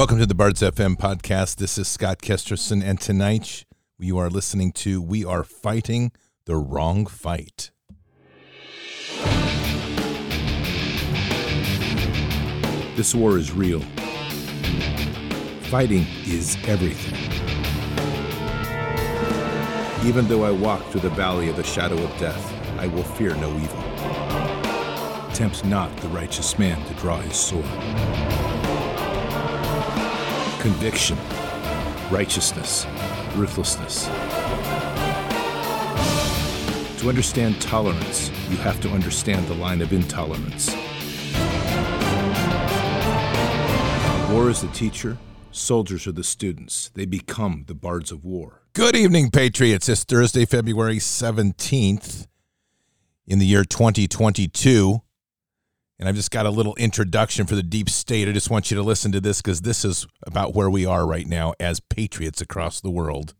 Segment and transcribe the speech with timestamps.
[0.00, 1.56] Welcome to the Bards FM podcast.
[1.56, 3.66] This is Scott Kesterson, and tonight
[3.98, 6.10] you are listening to We Are Fighting
[6.46, 7.70] the Wrong Fight.
[12.96, 13.80] This war is real.
[15.64, 17.18] Fighting is everything.
[20.08, 23.34] Even though I walk through the valley of the shadow of death, I will fear
[23.34, 23.82] no evil.
[25.34, 28.49] Tempt not the righteous man to draw his sword.
[30.60, 31.16] Conviction,
[32.10, 32.86] righteousness,
[33.34, 34.04] ruthlessness.
[37.00, 40.68] To understand tolerance, you have to understand the line of intolerance.
[44.30, 45.16] War is the teacher,
[45.50, 46.90] soldiers are the students.
[46.92, 48.60] They become the bards of war.
[48.74, 49.88] Good evening, Patriots.
[49.88, 52.26] It's Thursday, February 17th
[53.26, 55.00] in the year 2022.
[56.00, 58.26] And I've just got a little introduction for the deep state.
[58.26, 61.06] I just want you to listen to this because this is about where we are
[61.06, 63.34] right now as patriots across the world.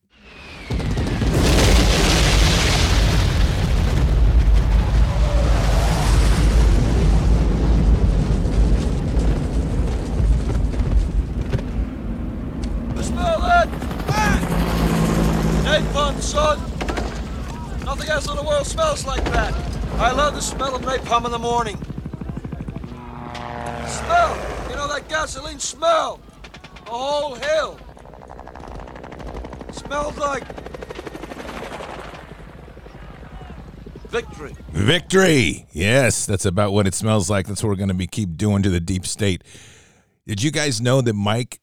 [15.64, 16.58] Napalm, son!
[17.86, 19.54] Nothing else in the world smells like that.
[19.94, 21.78] I love the smell of napalm in the morning.
[23.88, 24.36] Smell!
[24.70, 26.20] You know that gasoline smell?
[26.84, 27.78] The whole hill.
[29.72, 30.44] Smells like
[34.10, 34.56] victory.
[34.70, 35.66] Victory.
[35.72, 37.46] Yes, that's about what it smells like.
[37.46, 39.44] That's what we're going to be keep doing to the deep state.
[40.26, 41.60] Did you guys know that Mike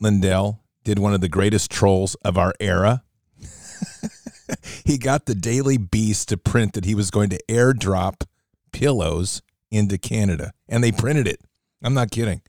[0.00, 3.02] Lindell did one of the greatest trolls of our era?
[4.84, 8.22] he got the Daily Beast to print that he was going to airdrop
[8.72, 11.40] pillows into Canada, and they printed it.
[11.82, 12.42] I'm not kidding.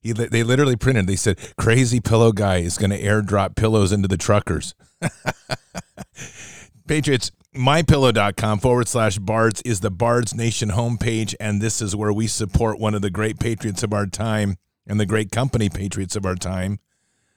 [0.00, 1.06] He, they literally printed.
[1.06, 4.74] They said, "Crazy pillow guy is going to airdrop pillows into the truckers."
[6.88, 12.26] Patriots, mypillow.com forward slash bards is the Bards Nation homepage, and this is where we
[12.26, 14.56] support one of the great patriots of our time
[14.86, 16.80] and the great company patriots of our time.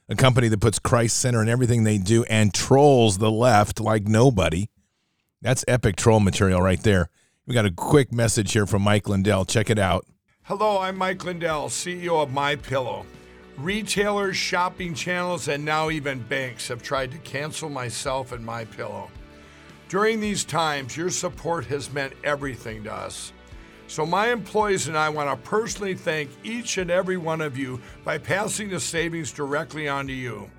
[0.09, 4.07] A company that puts Christ center in everything they do and trolls the left like
[4.07, 4.69] nobody.
[5.41, 7.09] That's epic troll material right there.
[7.45, 9.43] We got a quick message here from Mike Lindell.
[9.43, 10.05] Check it out.
[10.43, 13.05] Hello, I'm Mike Lindell, CEO of My Pillow.
[13.57, 19.11] Retailers, shopping channels, and now even banks have tried to cancel myself and My Pillow.
[19.89, 23.33] During these times, your support has meant everything to us.
[23.87, 27.81] So my employees and I want to personally thank each and every one of you
[28.05, 30.49] by passing the savings directly on to you.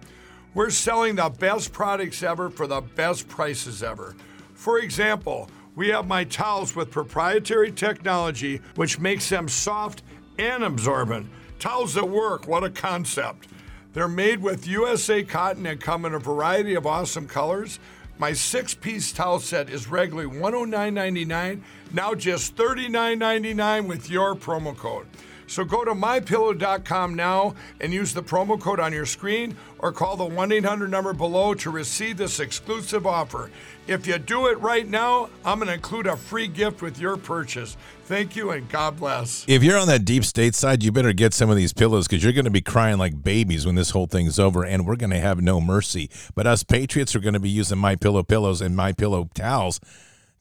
[0.53, 4.15] We're selling the best products ever for the best prices ever.
[4.53, 10.03] For example, we have my towels with proprietary technology, which makes them soft
[10.39, 11.27] and absorbent.
[11.59, 13.49] Towels that work, what a concept.
[13.93, 17.79] They're made with USA cotton and come in a variety of awesome colors.
[18.19, 21.63] My six piece towel set is regularly $109.99,
[21.93, 25.07] now just $39.99 with your promo code.
[25.47, 30.17] So go to mypillow.com now and use the promo code on your screen or call
[30.17, 33.51] the 1 800 number below to receive this exclusive offer.
[33.87, 37.19] If you do it right now, I'm going to include a free gift with your
[37.19, 37.77] purchase.
[38.07, 39.45] Thank you and God bless.
[39.47, 42.23] If you're on that deep state side, you better get some of these pillows because
[42.23, 45.11] you're going to be crying like babies when this whole thing's over, and we're going
[45.11, 46.11] to have no mercy.
[46.35, 49.81] But us patriots are going to be using my pillow pillows and my pillow towels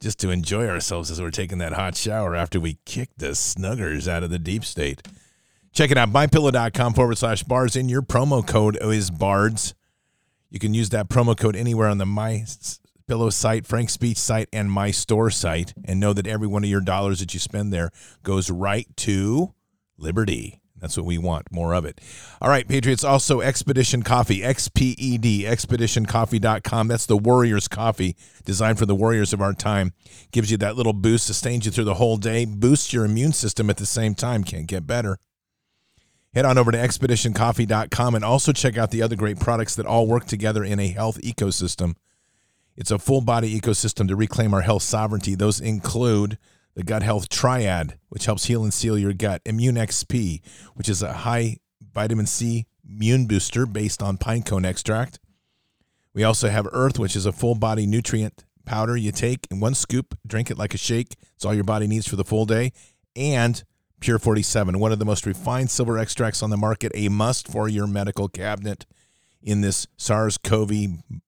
[0.03, 4.07] just to enjoy ourselves as we're taking that hot shower after we kick the snuggers
[4.07, 5.01] out of the deep state.
[5.71, 7.75] Check it out, mypillow.com forward slash bards.
[7.75, 9.73] In your promo code is bards.
[10.51, 12.45] You can use that promo code anywhere on the My
[13.07, 16.69] Pillow site, Frank's Speech site, and my store site, and know that every one of
[16.69, 17.89] your dollars that you spend there
[18.23, 19.53] goes right to
[19.97, 20.61] Liberty.
[20.83, 22.01] That's what we want, more of it.
[22.41, 26.89] All right, Patriots, also Expedition Coffee, X P E D, expeditioncoffee.com.
[26.89, 29.93] That's the Warriors coffee designed for the Warriors of our time.
[30.33, 33.69] Gives you that little boost, sustains you through the whole day, boosts your immune system
[33.69, 34.43] at the same time.
[34.43, 35.19] Can't get better.
[36.33, 40.05] Head on over to expeditioncoffee.com and also check out the other great products that all
[40.05, 41.95] work together in a health ecosystem.
[42.75, 45.35] It's a full body ecosystem to reclaim our health sovereignty.
[45.35, 46.37] Those include
[46.75, 50.41] the gut health triad, which helps heal and seal your gut, Immune XP,
[50.75, 51.57] which is a high
[51.93, 55.19] vitamin C immune booster based on pine cone extract.
[56.13, 59.73] We also have Earth, which is a full body nutrient powder you take in one
[59.73, 61.15] scoop, drink it like a shake.
[61.35, 62.71] It's all your body needs for the full day.
[63.15, 63.63] And
[63.99, 67.69] Pure 47, one of the most refined silver extracts on the market, a must for
[67.69, 68.85] your medical cabinet
[69.41, 70.71] in this SARS CoV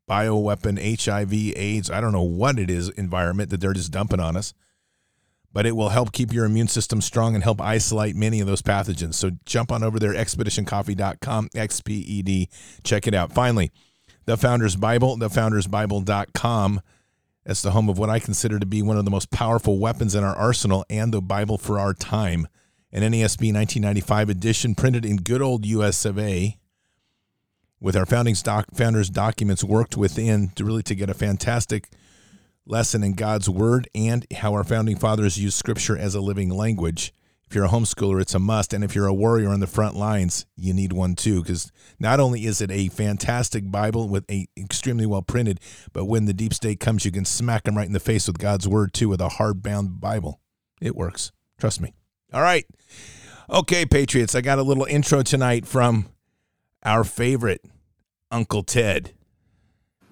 [0.09, 4.35] bioweapon, HIV, AIDS, I don't know what it is environment that they're just dumping on
[4.37, 4.53] us.
[5.55, 8.61] But it will help keep your immune system strong and help isolate many of those
[8.61, 9.13] pathogens.
[9.13, 12.49] So jump on over there, expeditioncoffee.com, XPED.
[12.83, 13.31] Check it out.
[13.31, 13.71] Finally,
[14.25, 16.81] the Founders Bible, thefoundersbible.com.
[17.45, 20.13] That's the home of what I consider to be one of the most powerful weapons
[20.13, 22.49] in our arsenal and the Bible for our time.
[22.91, 26.57] An NASB 1995 edition printed in good old US of A
[27.79, 31.87] with our founding doc, founders documents worked within to really to get a fantastic
[32.65, 37.13] lesson in God's word and how our founding fathers use scripture as a living language.
[37.47, 38.73] If you're a homeschooler, it's a must.
[38.73, 41.41] And if you're a warrior on the front lines, you need one too.
[41.41, 45.59] Because not only is it a fantastic Bible with a extremely well printed,
[45.93, 48.39] but when the deep state comes, you can smack them right in the face with
[48.39, 50.41] God's word too, with a hardbound Bible.
[50.81, 51.31] It works.
[51.59, 51.93] Trust me.
[52.33, 52.65] All right.
[53.49, 56.07] Okay, Patriots, I got a little intro tonight from
[56.83, 57.61] our favorite
[58.31, 59.13] Uncle Ted.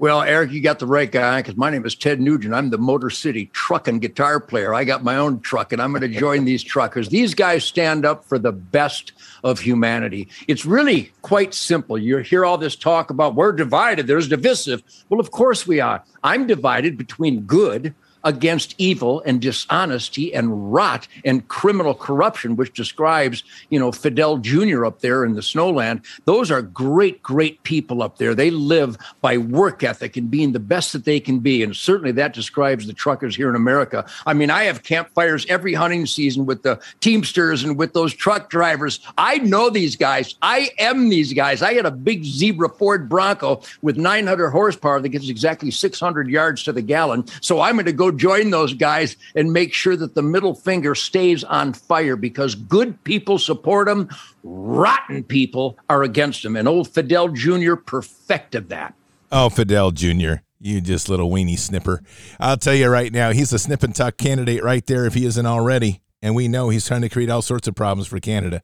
[0.04, 2.54] Well, Eric, you got the right guy because my name is Ted Nugent.
[2.54, 4.74] I'm the Motor City truck and guitar player.
[4.74, 7.08] I got my own truck and I'm going to join these truckers.
[7.08, 9.14] These guys stand up for the best
[9.46, 10.28] of humanity.
[10.50, 11.98] It's really quite simple.
[11.98, 14.84] You hear all this talk about we're divided, there's divisive.
[15.08, 16.04] Well, of course we are.
[16.22, 23.44] I'm divided between good against evil and dishonesty and rot and criminal corruption, which describes,
[23.70, 24.86] you know, Fidel Jr.
[24.86, 26.06] up there in the snowland.
[26.26, 28.34] Those are great, great people up there.
[28.34, 31.64] They live by work ethic and being the best that they can be.
[31.64, 34.06] And certainly that describes the truckers here in America.
[34.26, 38.50] I mean, I have campfires every hunting season with the Teamsters and with those truck
[38.50, 39.00] drivers.
[39.18, 40.36] I know these guys.
[40.42, 41.62] I am these guys.
[41.62, 46.64] I had a big zebra Ford Bronco with 900 horsepower that gets exactly 600 yards
[46.64, 47.26] to the gallon.
[47.42, 50.96] So I'm going to go join those guys and make sure that the middle finger
[50.96, 54.10] stays on fire because good people support them,
[54.44, 56.56] rotten people are against them.
[56.56, 57.76] And old Fidel Jr.
[57.76, 58.94] perfected that.
[59.32, 60.36] Oh, Fidel Jr.
[60.60, 62.02] You just little weenie snipper.
[62.40, 65.26] I'll tell you right now, he's a snip and tuck candidate right there if he
[65.26, 66.02] isn't already.
[66.22, 68.62] And we know he's trying to create all sorts of problems for Canada.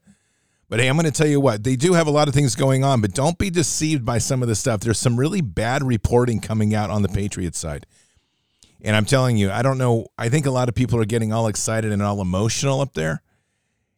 [0.69, 2.55] But hey, I'm going to tell you what, they do have a lot of things
[2.55, 4.81] going on, but don't be deceived by some of the stuff.
[4.81, 7.87] There's some really bad reporting coming out on the Patriots side.
[8.81, 10.07] And I'm telling you, I don't know.
[10.17, 13.21] I think a lot of people are getting all excited and all emotional up there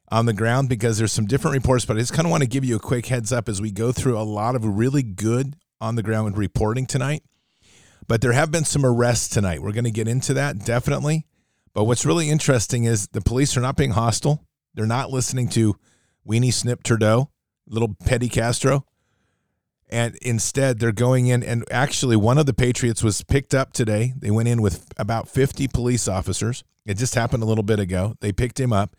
[0.10, 1.86] on the ground because there's some different reports.
[1.86, 3.72] But I just kind of want to give you a quick heads up as we
[3.72, 7.24] go through a lot of really good on the ground reporting tonight.
[8.08, 9.62] But there have been some arrests tonight.
[9.62, 11.28] We're going to get into that definitely.
[11.74, 14.46] But what's really interesting is the police are not being hostile.
[14.74, 15.76] They're not listening to
[16.28, 17.30] Weenie Snip Trudeau,
[17.68, 18.86] little Petty Castro
[19.92, 24.14] and instead they're going in and actually one of the patriots was picked up today.
[24.18, 26.64] They went in with about 50 police officers.
[26.86, 28.16] It just happened a little bit ago.
[28.22, 28.96] They picked him up.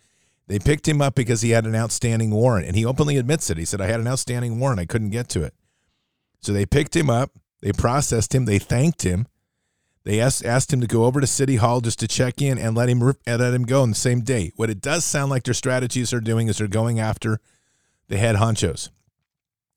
[0.49, 3.57] They picked him up because he had an outstanding warrant and he openly admits it.
[3.57, 4.81] He said i had an outstanding warrant.
[4.81, 5.55] I couldn't get to it.
[6.41, 7.31] So they picked him up.
[7.63, 8.45] They processed him.
[8.45, 9.27] They thanked him.
[10.05, 12.77] They asked, asked him to go over to city hall just to check in and
[12.77, 14.51] let him let him go on the same day.
[14.57, 17.39] What it does sound like their strategies are doing is they're going after
[18.09, 18.91] the head honchos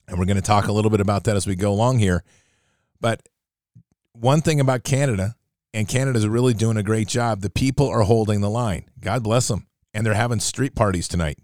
[0.08, 2.24] and we're going to talk a little bit about that as we go along here.
[3.00, 3.28] But
[4.14, 5.36] one thing about Canada,
[5.74, 8.86] and Canada's really doing a great job, the people are holding the line.
[9.00, 9.68] God bless them.
[9.94, 11.38] And they're having street parties tonight.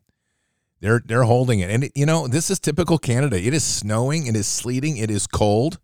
[0.80, 1.70] They're they're holding it.
[1.70, 3.40] And it, you know, this is typical Canada.
[3.40, 5.80] It is snowing, it is sleeting, it is cold,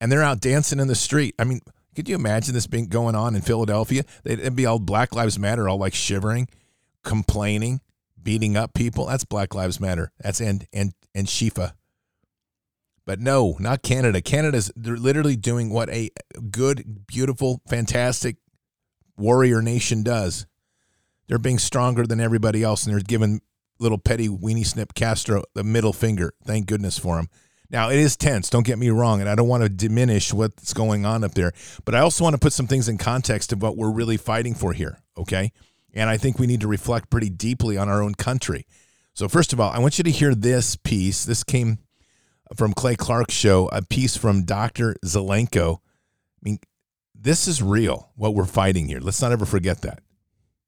[0.00, 1.34] and they're out dancing in the street.
[1.38, 1.60] I mean,
[1.94, 4.04] could you imagine this being going on in Philadelphia?
[4.22, 6.48] They'd be all Black Lives Matter, all like shivering,
[7.02, 7.80] complaining,
[8.22, 9.06] beating up people.
[9.06, 10.12] That's Black Lives Matter.
[10.20, 11.72] That's and and Antifa.
[13.04, 14.20] But no, not Canada.
[14.20, 16.10] Canada's they're literally doing what a
[16.50, 18.36] good, beautiful, fantastic
[19.16, 20.46] warrior nation does.
[21.26, 23.40] They're being stronger than everybody else, and they're giving
[23.78, 26.32] little petty weenie snip Castro the middle finger.
[26.44, 27.28] Thank goodness for him.
[27.70, 28.50] Now it is tense.
[28.50, 31.52] Don't get me wrong, and I don't want to diminish what's going on up there,
[31.84, 34.54] but I also want to put some things in context of what we're really fighting
[34.54, 34.98] for here.
[35.16, 35.52] Okay,
[35.94, 38.66] and I think we need to reflect pretty deeply on our own country.
[39.14, 41.24] So first of all, I want you to hear this piece.
[41.24, 41.78] This came
[42.56, 44.96] from Clay Clark's show, a piece from Dr.
[45.04, 45.76] Zelenko.
[45.76, 46.58] I mean,
[47.14, 49.00] this is real, what we're fighting here.
[49.00, 50.00] Let's not ever forget that.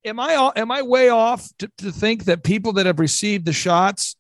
[0.05, 3.53] Am I am I way off to, to think that people that have received the
[3.53, 4.17] shots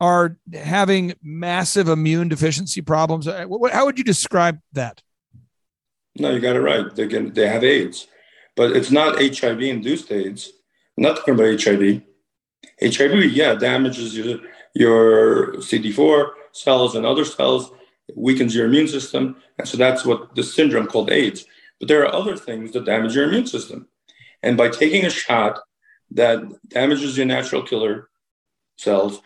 [0.00, 3.26] are having massive immune deficiency problems?
[3.26, 5.02] How would you describe that?
[6.18, 6.94] No, you got it right.
[6.94, 8.06] They can they have AIDS,
[8.56, 10.52] but it's not HIV induced AIDS.
[10.96, 12.02] I'm not talking about HIV.
[12.82, 14.38] HIV, yeah, damages your
[14.74, 17.70] your CD4, cells and other cells,
[18.14, 19.36] weakens your immune system.
[19.58, 21.44] And so that's what the syndrome called AIDS.
[21.78, 23.88] But there are other things that damage your immune system.
[24.42, 25.60] And by taking a shot
[26.12, 28.10] that damages your natural killer
[28.78, 29.20] cells,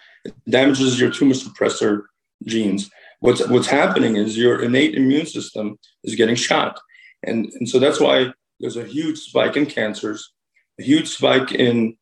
[0.49, 2.03] damages your tumor suppressor
[2.45, 2.91] genes,
[3.21, 6.79] what's, what's happening is your innate immune system is getting shot.
[7.23, 10.33] And, and so that's why there's a huge spike in cancers.
[10.79, 11.97] a huge spike in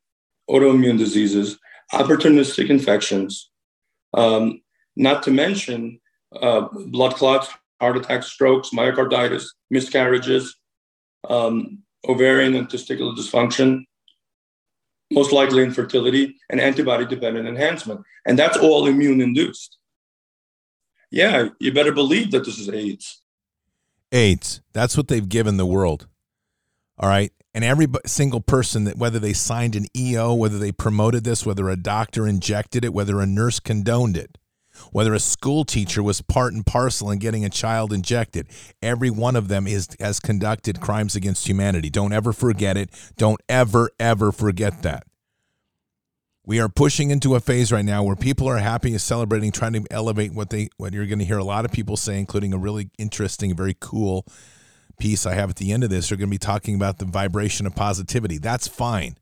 [0.49, 1.59] autoimmune diseases,
[1.93, 3.50] opportunistic infections,
[4.14, 4.61] um,
[4.97, 6.01] not to mention
[6.41, 7.49] uh, blood clots,
[7.81, 10.57] heart attacks, strokes, myocarditis, miscarriages,
[11.29, 13.85] um, ovarian and testicular dysfunction,
[15.11, 18.01] most likely infertility, and antibody dependent enhancement.
[18.27, 19.79] And that's all immune induced.
[21.11, 23.21] Yeah, you better believe that this is AIDS.
[24.13, 24.63] AIDS.
[24.73, 26.07] That's what they've given the world.
[26.99, 27.33] All right.
[27.55, 31.69] And every single person that, whether they signed an EO, whether they promoted this, whether
[31.69, 34.39] a doctor injected it, whether a nurse condoned it,
[34.91, 38.47] whether a school teacher was part and parcel in getting a child injected,
[38.81, 41.91] every one of them is has conducted crimes against humanity.
[41.91, 42.91] Don't ever forget it.
[43.17, 45.05] Don't ever, ever forget that.
[46.45, 49.75] We are pushing into a phase right now where people are happy and celebrating, trying
[49.75, 52.52] to elevate what they what you're going to hear a lot of people say, including
[52.52, 54.26] a really interesting, very cool
[54.99, 56.09] piece I have at the end of this.
[56.09, 58.38] They're going to be talking about the vibration of positivity.
[58.38, 59.17] That's fine.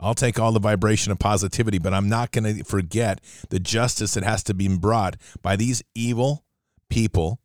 [0.00, 3.20] I'll take all the vibration of positivity, but I'm not going to forget
[3.50, 6.44] the justice that has to be brought by these evil
[6.88, 7.40] people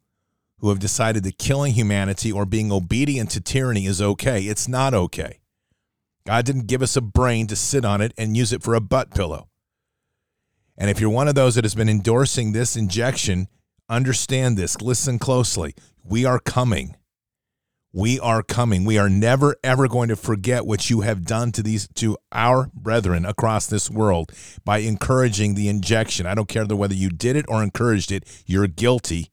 [0.60, 4.44] who have decided that killing humanity or being obedient to tyranny is okay.
[4.44, 5.40] It's not okay.
[6.26, 8.82] God didn't give us a brain to sit on it and use it for a
[8.82, 9.48] butt pillow.
[10.78, 13.48] And if you're one of those that has been endorsing this injection,
[13.90, 14.82] understand this.
[14.82, 15.76] Listen closely.
[16.04, 16.96] We are coming.
[17.92, 18.86] We are coming.
[18.86, 22.70] We are never ever going to forget what you have done to these to our
[22.74, 24.32] brethren across this world
[24.64, 26.28] by encouraging the injection.
[26.28, 29.32] I don't care whether you did it or encouraged it, you're guilty.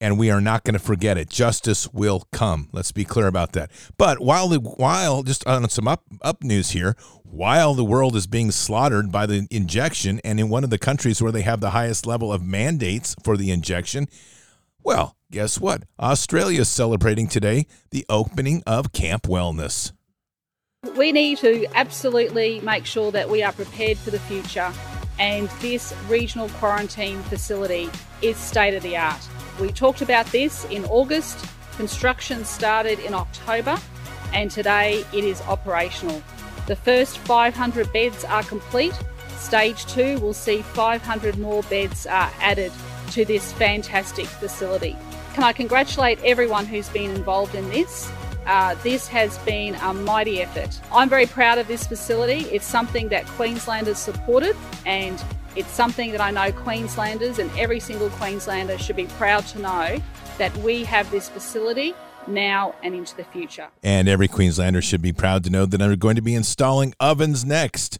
[0.00, 1.30] And we are not going to forget it.
[1.30, 2.68] Justice will come.
[2.72, 3.70] Let's be clear about that.
[3.96, 8.26] But while the while just on some up up news here, while the world is
[8.28, 11.70] being slaughtered by the injection and in one of the countries where they have the
[11.70, 14.08] highest level of mandates for the injection,
[14.84, 15.84] well, guess what?
[15.98, 19.92] Australia is celebrating today the opening of Camp Wellness.
[20.96, 24.72] We need to absolutely make sure that we are prepared for the future,
[25.18, 27.88] and this regional quarantine facility
[28.20, 29.20] is state of the art.
[29.60, 31.46] We talked about this in August,
[31.76, 33.78] construction started in October,
[34.32, 36.20] and today it is operational.
[36.66, 38.98] The first 500 beds are complete.
[39.36, 42.72] Stage two will see 500 more beds uh, added
[43.12, 44.96] to this fantastic facility.
[45.34, 48.10] Can I congratulate everyone who's been involved in this?
[48.46, 50.80] Uh, this has been a mighty effort.
[50.92, 52.40] I'm very proud of this facility.
[52.50, 55.22] It's something that Queenslanders supported, and
[55.54, 60.02] it's something that I know Queenslanders and every single Queenslander should be proud to know
[60.38, 61.94] that we have this facility
[62.26, 63.68] now and into the future.
[63.82, 67.44] And every Queenslander should be proud to know that they're going to be installing ovens
[67.44, 67.98] next.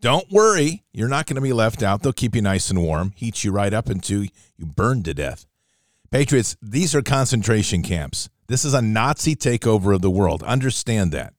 [0.00, 2.02] Don't worry, you're not going to be left out.
[2.02, 5.46] They'll keep you nice and warm, heat you right up until you burn to death.
[6.10, 8.28] Patriots, these are concentration camps.
[8.46, 10.42] This is a Nazi takeover of the world.
[10.42, 11.34] Understand that.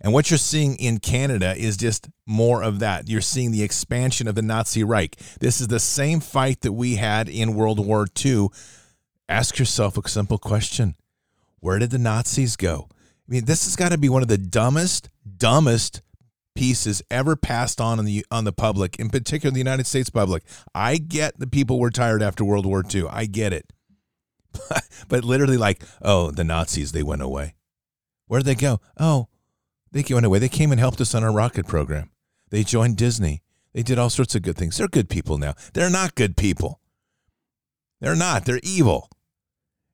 [0.00, 3.08] And what you're seeing in Canada is just more of that.
[3.08, 5.16] You're seeing the expansion of the Nazi Reich.
[5.40, 8.48] This is the same fight that we had in World War II.
[9.28, 10.94] Ask yourself a simple question
[11.60, 12.88] Where did the Nazis go?
[12.90, 15.08] I mean, this has got to be one of the dumbest,
[15.38, 16.02] dumbest
[16.54, 20.44] pieces ever passed on in the on the public, in particular the United States public.
[20.74, 23.06] I get the people were tired after World War II.
[23.10, 23.72] I get it.
[25.08, 27.54] but literally like, oh, the Nazis, they went away.
[28.26, 28.80] Where did they go?
[28.98, 29.28] Oh,
[29.92, 30.38] they went away.
[30.38, 32.10] They came and helped us on our rocket program.
[32.50, 33.42] They joined Disney.
[33.72, 34.78] They did all sorts of good things.
[34.78, 35.54] They're good people now.
[35.72, 36.80] They're not good people.
[38.00, 38.44] They're not.
[38.44, 39.10] They're evil.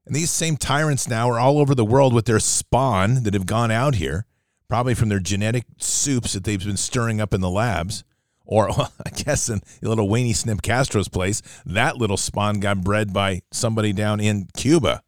[0.07, 3.47] And these same tyrants now are all over the world with their spawn that have
[3.47, 4.26] gone out here
[4.71, 8.05] probably from their genetic soups that they've been stirring up in the labs.
[8.47, 13.12] Or well, I guess in little Wayne Snip Castro's place, that little spawn got bred
[13.12, 15.03] by somebody down in Cuba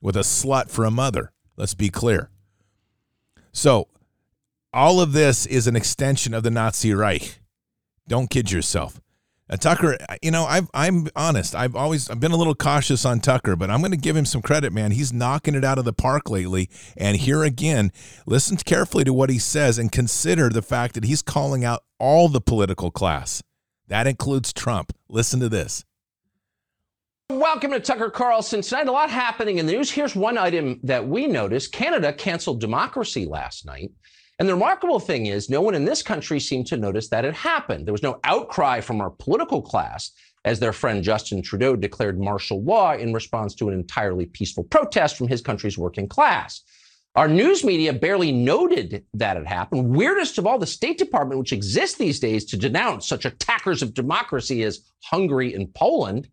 [0.00, 1.32] with a slut for a mother.
[1.56, 2.30] Let's be clear.
[3.52, 3.88] So,
[4.72, 7.40] all of this is an extension of the Nazi Reich.
[8.08, 9.00] Don't kid yourself.
[9.52, 11.54] Uh, Tucker, you know, i am honest.
[11.54, 14.24] I've always I've been a little cautious on Tucker, but I'm going to give him
[14.24, 14.92] some credit, man.
[14.92, 16.70] He's knocking it out of the park lately.
[16.96, 17.92] And here again,
[18.24, 22.30] listen carefully to what he says and consider the fact that he's calling out all
[22.30, 23.42] the political class.
[23.88, 24.94] That includes Trump.
[25.10, 25.84] Listen to this.
[27.28, 28.62] Welcome to Tucker Carlson.
[28.62, 29.90] Tonight, a lot happening in the news.
[29.90, 33.90] Here's one item that we noticed Canada canceled democracy last night.
[34.42, 37.32] And the remarkable thing is, no one in this country seemed to notice that it
[37.32, 37.86] happened.
[37.86, 40.10] There was no outcry from our political class
[40.44, 45.16] as their friend Justin Trudeau declared martial law in response to an entirely peaceful protest
[45.16, 46.62] from his country's working class.
[47.14, 49.94] Our news media barely noted that it happened.
[49.94, 53.94] Weirdest of all, the State Department, which exists these days to denounce such attackers of
[53.94, 56.28] democracy as Hungary and Poland,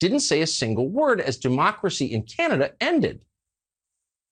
[0.00, 3.20] didn't say a single word as democracy in Canada ended.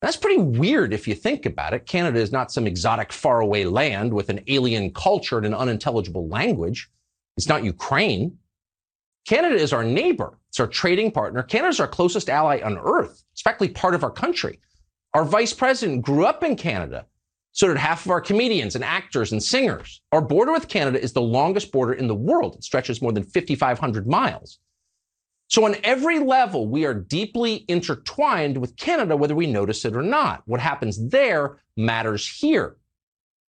[0.05, 1.87] That's pretty weird if you think about it.
[1.87, 6.91] Canada is not some exotic faraway land with an alien culture and an unintelligible language.
[7.39, 8.37] It's not Ukraine.
[9.27, 10.39] Canada is our neighbor.
[10.51, 11.43] It's our trading partner.
[11.43, 13.25] Canada is our closest ally on earth.
[13.33, 14.61] It's practically part of our country.
[15.15, 17.07] Our vice president grew up in Canada.
[17.53, 20.03] So did half of our comedians and actors and singers.
[20.13, 22.57] Our border with Canada is the longest border in the world.
[22.57, 24.59] It stretches more than 5,500 miles.
[25.49, 30.03] So, on every level, we are deeply intertwined with Canada, whether we notice it or
[30.03, 30.43] not.
[30.47, 32.77] What happens there matters here.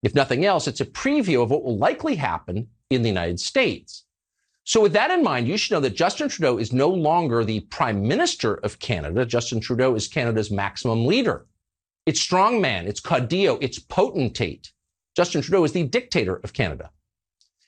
[0.03, 4.03] If nothing else, it's a preview of what will likely happen in the United States.
[4.65, 7.61] So, with that in mind, you should know that Justin Trudeau is no longer the
[7.61, 9.25] Prime Minister of Canada.
[9.25, 11.45] Justin Trudeau is Canada's maximum leader.
[12.05, 14.71] It's strongman, it's caudillo, it's potentate.
[15.15, 16.91] Justin Trudeau is the dictator of Canada.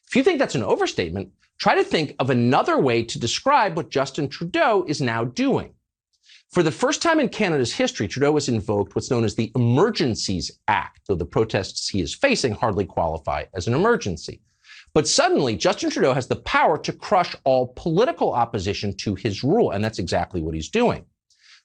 [0.07, 3.89] If you think that's an overstatement, Try to think of another way to describe what
[3.89, 5.73] Justin Trudeau is now doing.
[6.49, 10.51] For the first time in Canada's history, Trudeau has invoked what's known as the Emergencies
[10.67, 14.41] Act, though the protests he is facing hardly qualify as an emergency.
[14.93, 19.71] But suddenly, Justin Trudeau has the power to crush all political opposition to his rule,
[19.71, 21.05] and that's exactly what he's doing.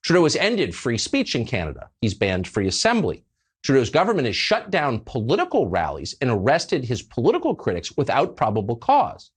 [0.03, 1.91] Trudeau has ended free speech in Canada.
[2.01, 3.25] He's banned free assembly.
[3.63, 9.31] Trudeau's government has shut down political rallies and arrested his political critics without probable cause.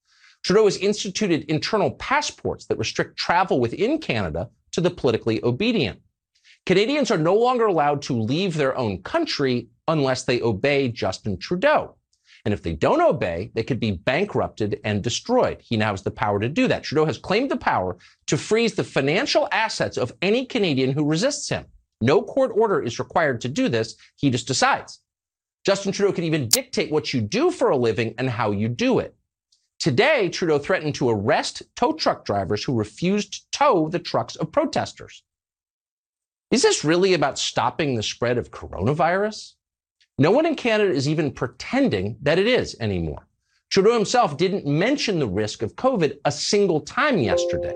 [0.45, 5.99] Trudeau has instituted internal passports that restrict travel within Canada to the politically obedient.
[6.67, 11.95] Canadians are no longer allowed to leave their own country unless they obey Justin Trudeau.
[12.45, 15.61] And if they don't obey, they could be bankrupted and destroyed.
[15.61, 16.83] He now has the power to do that.
[16.83, 21.49] Trudeau has claimed the power to freeze the financial assets of any Canadian who resists
[21.49, 21.65] him.
[22.01, 23.95] No court order is required to do this.
[24.15, 24.99] He just decides.
[25.65, 28.99] Justin Trudeau can even dictate what you do for a living and how you do
[28.99, 29.15] it.
[29.79, 34.51] Today, Trudeau threatened to arrest tow truck drivers who refused to tow the trucks of
[34.51, 35.23] protesters.
[36.51, 39.53] Is this really about stopping the spread of coronavirus?
[40.17, 43.27] No one in Canada is even pretending that it is anymore.
[43.69, 47.75] Trudeau himself didn't mention the risk of COVID a single time yesterday.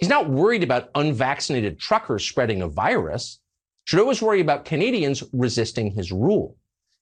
[0.00, 3.38] He's not worried about unvaccinated truckers spreading a virus.
[3.86, 6.56] Trudeau is worried about Canadians resisting his rule.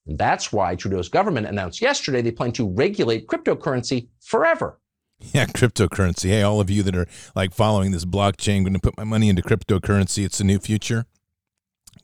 [0.06, 4.78] And that's why Trudeau's government announced yesterday they plan to regulate cryptocurrency forever.
[5.32, 6.28] Yeah, cryptocurrency.
[6.28, 9.30] Hey, all of you that are like following this blockchain, going to put my money
[9.30, 10.24] into cryptocurrency.
[10.24, 11.06] It's the new future.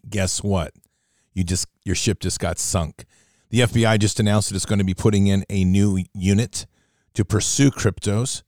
[0.08, 0.72] Guess what?
[1.34, 3.04] You just your ship just got sunk.
[3.50, 6.66] The FBI just announced that it's going to be putting in a new unit
[7.14, 8.42] to pursue cryptos,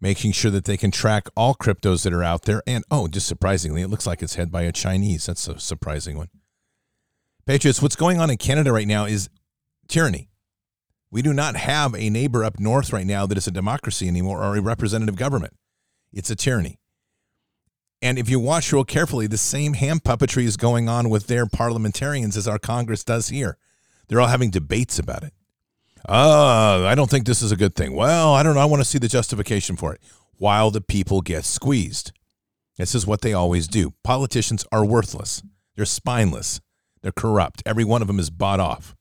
[0.00, 2.62] making sure that they can track all cryptos that are out there.
[2.66, 5.26] And oh, just surprisingly, it looks like it's head by a Chinese.
[5.26, 6.30] That's a surprising one.
[7.46, 9.28] Patriots, what's going on in Canada right now is
[9.88, 10.28] tyranny.
[11.10, 14.42] We do not have a neighbor up north right now that is a democracy anymore
[14.42, 15.54] or a representative government.
[16.12, 16.78] It's a tyranny.
[18.02, 21.46] And if you watch real carefully, the same hand puppetry is going on with their
[21.46, 23.58] parliamentarians as our Congress does here.
[24.08, 25.34] They're all having debates about it.
[26.08, 27.94] Oh, I don't think this is a good thing.
[27.94, 28.60] Well, I don't know.
[28.60, 30.00] I want to see the justification for it.
[30.38, 32.12] While the people get squeezed.
[32.78, 33.92] This is what they always do.
[34.02, 35.42] Politicians are worthless,
[35.76, 36.60] they're spineless.
[37.02, 37.62] They're corrupt.
[37.64, 38.94] Every one of them is bought off.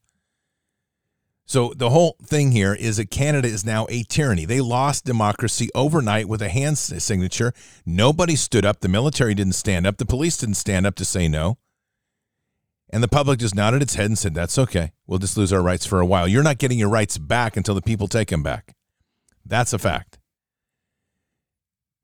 [1.50, 4.46] So the whole thing here is that Canada is now a tyranny.
[4.46, 7.54] They lost democracy overnight with a hand signature.
[7.88, 8.82] Nobody stood up.
[8.82, 9.98] The military didn't stand up.
[9.98, 11.58] The police didn't stand up to say no.
[12.92, 14.92] And the public just nodded its head and said, That's okay.
[15.08, 16.28] We'll just lose our rights for a while.
[16.28, 18.76] You're not getting your rights back until the people take them back.
[19.44, 20.19] That's a fact.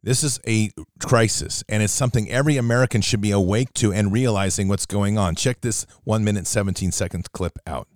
[0.05, 4.67] This is a crisis, and it's something every American should be awake to and realizing
[4.67, 5.33] what's going on.
[5.33, 7.87] Check this one minute, 17 seconds clip out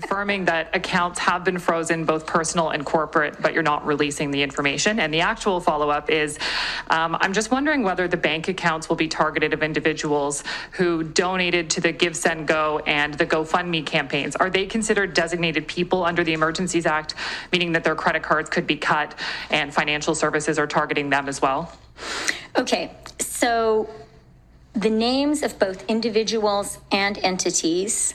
[0.00, 4.42] confirming that accounts have been frozen, both personal and corporate, but you're not releasing the
[4.42, 5.00] information.
[5.00, 6.38] And the actual follow up is
[6.90, 11.70] um, I'm just wondering whether the bank accounts will be targeted of individuals who donated
[11.70, 14.36] to the Give, Send, Go and the GoFundMe campaigns.
[14.36, 17.14] Are they considered designated people under the Emergencies Act,
[17.50, 19.14] meaning that their credit cards could be cut
[19.50, 21.72] and financial services are targeting them as well?
[22.58, 23.88] Okay, so
[24.74, 28.14] the names of both individuals and entities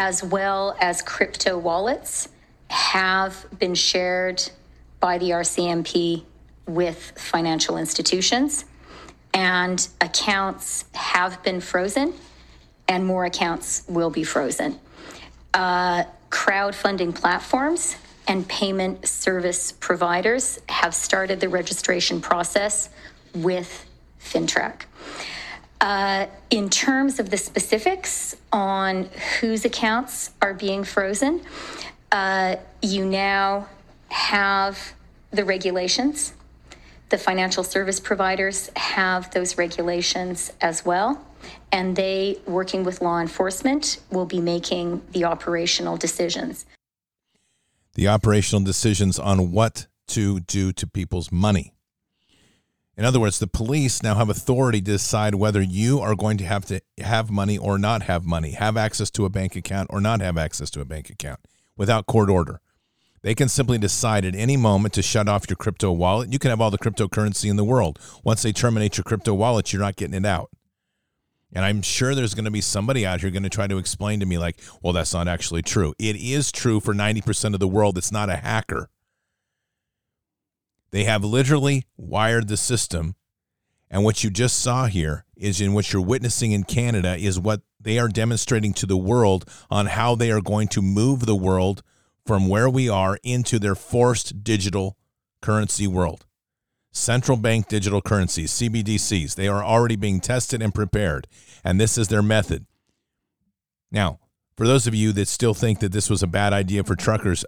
[0.00, 2.30] as well as crypto wallets,
[2.70, 4.42] have been shared
[4.98, 6.24] by the RCMP
[6.66, 8.64] with financial institutions.
[9.34, 12.14] And accounts have been frozen,
[12.88, 14.80] and more accounts will be frozen.
[15.52, 22.88] Uh, crowdfunding platforms and payment service providers have started the registration process
[23.34, 23.84] with
[24.18, 24.86] FINTRAC.
[25.80, 29.04] Uh, in terms of the specifics on
[29.40, 31.40] whose accounts are being frozen,
[32.12, 33.66] uh, you now
[34.08, 34.92] have
[35.30, 36.34] the regulations.
[37.08, 41.24] The financial service providers have those regulations as well.
[41.72, 46.66] and they, working with law enforcement, will be making the operational decisions.
[47.94, 51.72] The operational decisions on what to do to people's money.
[52.96, 56.44] In other words, the police now have authority to decide whether you are going to
[56.44, 60.00] have to have money or not have money, have access to a bank account or
[60.00, 61.40] not have access to a bank account
[61.76, 62.60] without court order.
[63.22, 66.32] They can simply decide at any moment to shut off your crypto wallet.
[66.32, 67.98] You can have all the cryptocurrency in the world.
[68.24, 70.50] Once they terminate your crypto wallet, you're not getting it out.
[71.52, 74.20] And I'm sure there's going to be somebody out here going to try to explain
[74.20, 75.94] to me, like, well, that's not actually true.
[75.98, 78.88] It is true for 90% of the world that's not a hacker.
[80.90, 83.14] They have literally wired the system.
[83.90, 87.62] And what you just saw here is in what you're witnessing in Canada is what
[87.80, 91.82] they are demonstrating to the world on how they are going to move the world
[92.26, 94.96] from where we are into their forced digital
[95.40, 96.26] currency world.
[96.92, 101.26] Central bank digital currencies, CBDCs, they are already being tested and prepared.
[101.64, 102.66] And this is their method.
[103.92, 104.18] Now,
[104.56, 107.44] for those of you that still think that this was a bad idea for truckers,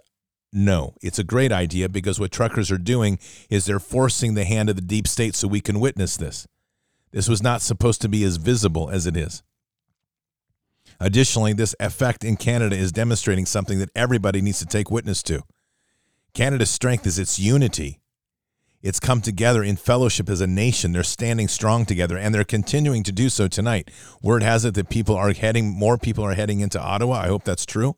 [0.53, 3.17] no, it's a great idea because what truckers are doing
[3.49, 6.47] is they're forcing the hand of the deep state so we can witness this.
[7.11, 9.41] This was not supposed to be as visible as it is.
[10.99, 15.41] Additionally, this effect in Canada is demonstrating something that everybody needs to take witness to.
[16.33, 17.99] Canada's strength is its unity.
[18.81, 20.91] It's come together in fellowship as a nation.
[20.91, 23.89] They're standing strong together and they're continuing to do so tonight.
[24.21, 27.21] Word has it that people are heading, more people are heading into Ottawa.
[27.21, 27.95] I hope that's true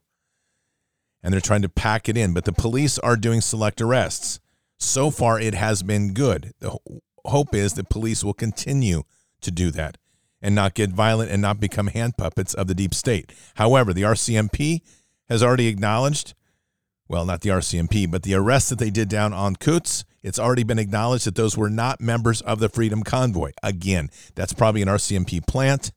[1.25, 2.33] and they're trying to pack it in.
[2.33, 4.39] But the police are doing select arrests.
[4.77, 6.53] So far, it has been good.
[6.59, 6.77] The
[7.25, 9.03] hope is that police will continue
[9.41, 9.97] to do that
[10.39, 13.33] and not get violent and not become hand puppets of the deep state.
[13.55, 14.81] However, the RCMP
[15.27, 16.35] has already acknowledged,
[17.07, 20.05] well, not the RCMP, but the arrests that they did down on Coutts.
[20.21, 23.53] It's already been acknowledged that those were not members of the Freedom Convoy.
[23.63, 25.91] Again, that's probably an RCMP plant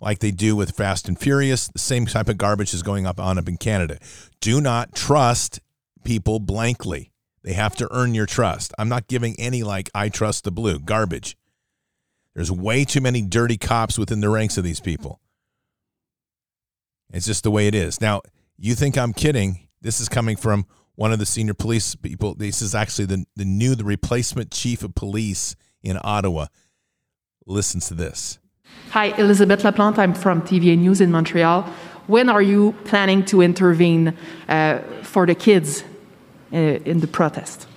[0.00, 1.68] like they do with Fast and Furious.
[1.68, 3.98] The same type of garbage is going up on up in Canada.
[4.40, 5.60] Do not trust
[6.04, 7.12] people blankly.
[7.42, 8.72] They have to earn your trust.
[8.78, 11.36] I'm not giving any like I trust the blue garbage.
[12.34, 15.20] There's way too many dirty cops within the ranks of these people.
[17.12, 18.00] It's just the way it is.
[18.00, 18.22] Now,
[18.56, 19.68] you think I'm kidding.
[19.80, 22.34] This is coming from one of the senior police people.
[22.34, 26.46] This is actually the, the new, the replacement chief of police in Ottawa.
[27.46, 28.38] Listens to this.
[28.90, 29.98] Hi, Elizabeth Laplante.
[29.98, 31.62] I'm from TVA News in Montreal.
[32.06, 34.16] When are you planning to intervene
[34.48, 35.84] uh, for the kids
[36.52, 37.68] uh, in the protest?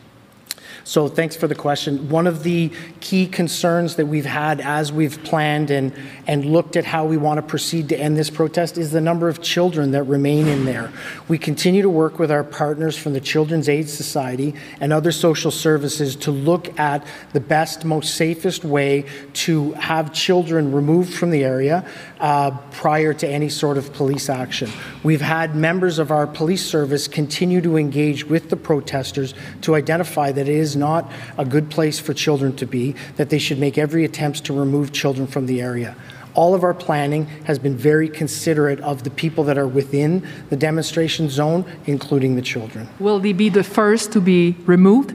[0.86, 2.10] So thanks for the question.
[2.10, 2.69] One of the
[3.00, 5.93] key concerns that we've had as we've planned and,
[6.28, 9.30] and looked at how we want to proceed to end this protest is the number
[9.30, 10.91] of children that remain in there.
[11.30, 15.52] We continue to work with our partners from the Children's Aid Society and other social
[15.52, 21.46] services to look at the best, most safest way to have children removed from the
[21.46, 21.88] area
[22.23, 24.71] uh, prior to any sort of police action.
[25.03, 29.33] We've had members of our police service continue to engage with the protesters
[29.63, 33.39] to identify that it is not a good place for children to be, that they
[33.39, 35.97] should make every attempt to remove children from the area.
[36.33, 40.55] All of our planning has been very considerate of the people that are within the
[40.55, 42.88] demonstration zone, including the children.
[42.99, 45.13] Will they be the first to be removed?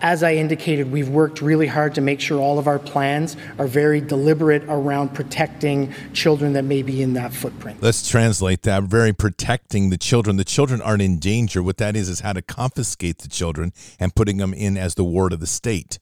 [0.00, 3.68] As I indicated, we've worked really hard to make sure all of our plans are
[3.68, 7.80] very deliberate around protecting children that may be in that footprint.
[7.80, 8.82] Let's translate that.
[8.84, 10.36] Very protecting the children.
[10.36, 11.62] The children aren't in danger.
[11.62, 15.04] What that is is how to confiscate the children and putting them in as the
[15.04, 16.00] ward of the state.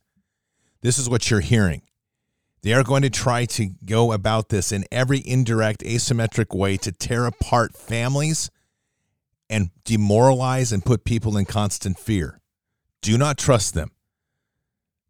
[0.80, 1.82] This is what you're hearing.
[2.62, 6.90] They are going to try to go about this in every indirect, asymmetric way to
[6.90, 8.50] tear apart families
[9.50, 12.40] and demoralize and put people in constant fear.
[13.04, 13.90] Do not trust them.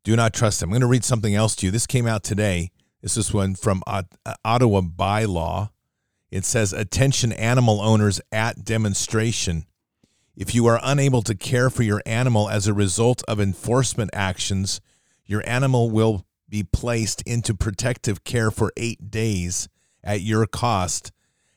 [0.03, 0.69] Do not trust them.
[0.69, 1.71] I'm going to read something else to you.
[1.71, 2.73] This came out today.
[3.03, 4.03] This is one from uh,
[4.45, 5.71] Ottawa bylaw.
[6.29, 9.67] It says, Attention animal owners at demonstration.
[10.35, 14.81] If you are unable to care for your animal as a result of enforcement actions,
[15.25, 19.69] your animal will be placed into protective care for eight days
[20.03, 21.13] at your cost.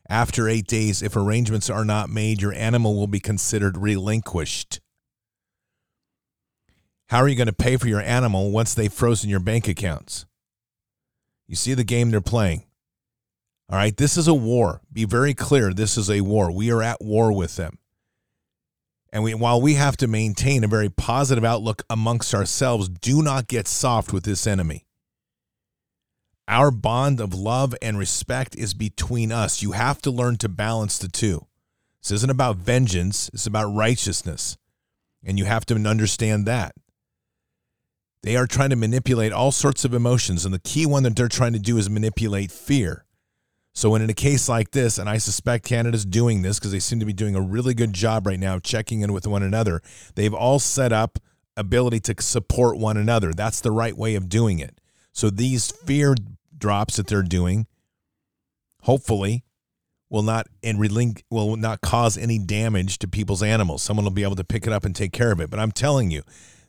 [0.08, 4.82] After eight days, if arrangements are not made, your animal will be considered relinquished.
[7.08, 10.26] How are you going to pay for your animal once they've frozen your bank accounts?
[11.48, 12.66] You see the game they're playing.
[13.70, 14.82] All right, this is a war.
[14.92, 15.74] Be very clear.
[15.74, 16.52] This is a war.
[16.52, 17.80] We are at war with them.
[19.12, 23.48] And we, while we have to maintain a very positive outlook amongst ourselves, do not
[23.48, 24.86] get soft with this enemy.
[26.48, 29.62] Our bond of love and respect is between us.
[29.62, 31.46] You have to learn to balance the two.
[32.02, 34.58] This isn't about vengeance, it's about righteousness.
[35.26, 36.74] And you have to understand that.
[38.28, 40.44] They are trying to manipulate all sorts of emotions.
[40.44, 43.06] And the key one that they're trying to do is manipulate fear.
[43.74, 46.80] So, when in a case like this, and I suspect Canada's doing this because they
[46.80, 49.82] seem to be doing a really good job right now checking in with one another,
[50.16, 51.20] they've all set up
[51.56, 53.32] ability to support one another.
[53.32, 54.82] That's the right way of doing it.
[55.14, 56.14] So, these fear
[56.58, 57.66] drops that they're doing,
[58.82, 59.46] hopefully,
[60.10, 63.84] will not and relink will not cause any damage to people's animals.
[63.84, 65.50] Someone will be able to pick it up and take care of it.
[65.50, 66.24] But I'm telling you,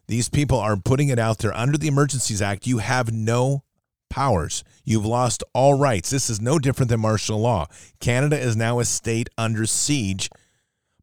[0.09, 2.67] these people are putting it out there under the Emergencies Act.
[2.67, 3.63] You have no
[4.11, 4.65] powers.
[4.85, 6.11] You've lost all rights.
[6.11, 7.67] This is no different than martial law.
[8.01, 10.31] Canada is now a state under siege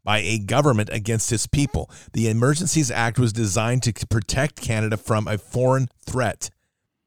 [0.04, 1.90] by a government against its people.
[2.14, 6.50] The Emergencies Act was designed to protect Canada from a foreign threat.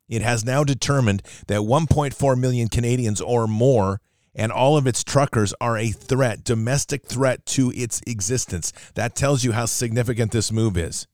[0.09, 4.01] It has now determined that 1.4 million Canadians or more
[4.35, 8.73] and all of its truckers are a threat, domestic threat to its existence.
[8.95, 11.09] That tells you how significant this move is.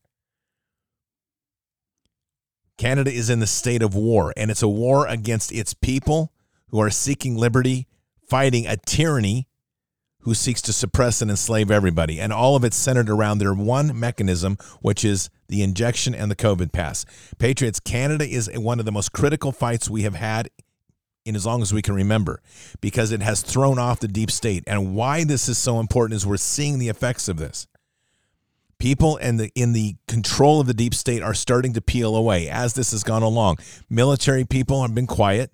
[2.76, 6.32] Canada is in the state of war, and it's a war against its people
[6.68, 7.86] who are seeking liberty,
[8.28, 9.48] fighting a tyranny
[10.20, 12.18] who seeks to suppress and enslave everybody.
[12.18, 16.36] And all of it's centered around their one mechanism, which is the injection and the
[16.36, 17.04] COVID pass.
[17.38, 20.48] Patriots, Canada is one of the most critical fights we have had
[21.26, 22.42] in as long as we can remember
[22.80, 24.64] because it has thrown off the deep state.
[24.66, 27.66] And why this is so important is we're seeing the effects of this.
[28.84, 32.50] People in the in the control of the deep state are starting to peel away
[32.50, 33.56] as this has gone along.
[33.88, 35.50] Military people have been quiet.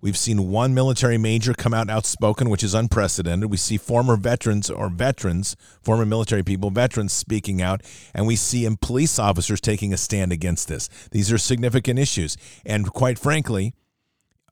[0.00, 3.50] We've seen one military major come out outspoken, which is unprecedented.
[3.50, 7.82] We see former veterans or veterans, former military people, veterans speaking out,
[8.14, 10.88] and we see police officers taking a stand against this.
[11.10, 12.38] These are significant issues.
[12.64, 13.74] And quite frankly,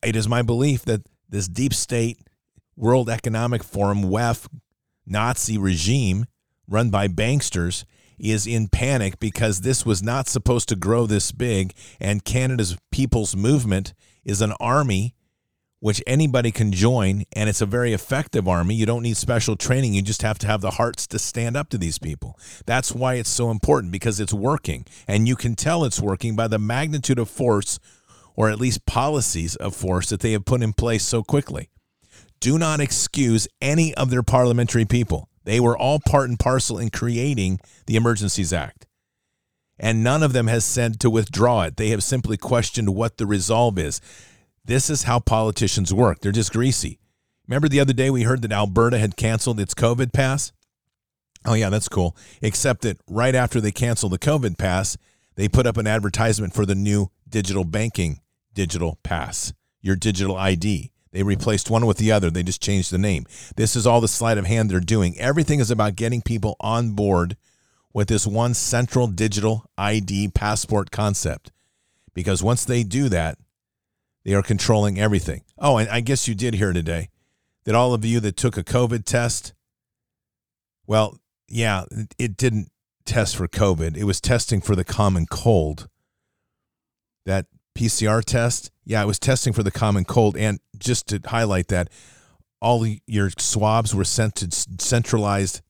[0.04, 2.18] it is my belief that this deep state
[2.76, 4.48] World Economic Forum, WEF,
[5.06, 6.26] Nazi regime
[6.68, 7.86] run by banksters
[8.18, 11.74] is in panic because this was not supposed to grow this big.
[12.00, 15.14] And Canada's People's Movement is an army
[15.80, 17.24] which anybody can join.
[17.34, 18.74] And it's a very effective army.
[18.74, 19.94] You don't need special training.
[19.94, 22.38] You just have to have the hearts to stand up to these people.
[22.66, 24.86] That's why it's so important because it's working.
[25.06, 27.78] And you can tell it's working by the magnitude of force
[28.34, 31.70] or at least policies of force that they have put in place so quickly.
[32.40, 35.27] Do not excuse any of their parliamentary people.
[35.48, 38.86] They were all part and parcel in creating the Emergencies Act.
[39.78, 41.78] And none of them has said to withdraw it.
[41.78, 44.02] They have simply questioned what the resolve is.
[44.62, 46.20] This is how politicians work.
[46.20, 46.98] They're just greasy.
[47.46, 50.52] Remember the other day we heard that Alberta had canceled its COVID pass?
[51.46, 52.14] Oh, yeah, that's cool.
[52.42, 54.98] Except that right after they canceled the COVID pass,
[55.36, 58.20] they put up an advertisement for the new digital banking
[58.52, 60.92] digital pass, your digital ID.
[61.10, 62.30] They replaced one with the other.
[62.30, 63.26] They just changed the name.
[63.56, 65.18] This is all the sleight of hand they're doing.
[65.18, 67.36] Everything is about getting people on board
[67.92, 71.50] with this one central digital ID passport concept.
[72.14, 73.38] Because once they do that,
[74.24, 75.42] they are controlling everything.
[75.58, 77.08] Oh, and I guess you did hear today
[77.64, 79.54] that all of you that took a COVID test,
[80.86, 81.18] well,
[81.48, 81.84] yeah,
[82.18, 82.70] it didn't
[83.04, 83.96] test for COVID.
[83.96, 85.88] It was testing for the common cold.
[87.24, 87.46] That
[87.78, 90.36] PCR test, yeah, I was testing for the common cold.
[90.36, 91.88] And just to highlight that,
[92.60, 95.62] all your swabs were sent to centralized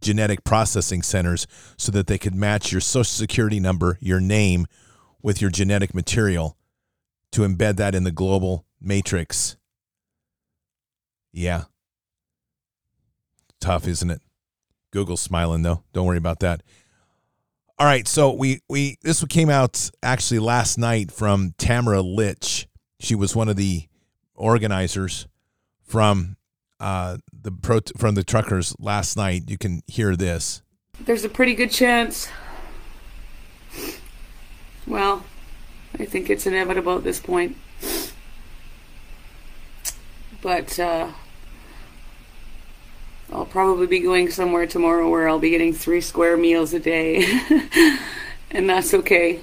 [0.00, 4.66] genetic processing centers so that they could match your social security number, your name,
[5.22, 6.56] with your genetic material
[7.32, 9.56] to embed that in the global matrix.
[11.32, 11.64] Yeah.
[13.60, 14.20] Tough, isn't it?
[14.92, 15.82] Google's smiling though.
[15.92, 16.62] Don't worry about that.
[17.84, 22.66] All right, so we we this came out actually last night from Tamara Lich.
[22.98, 23.88] She was one of the
[24.34, 25.28] organizers
[25.82, 26.38] from
[26.80, 29.50] uh, the pro from the truckers last night.
[29.50, 30.62] You can hear this.
[30.98, 32.30] There's a pretty good chance.
[34.86, 35.22] Well,
[35.98, 37.54] I think it's inevitable at this point.
[40.40, 41.08] But uh,
[43.34, 47.24] I'll probably be going somewhere tomorrow where I'll be getting three square meals a day.
[48.52, 49.40] and that's okay.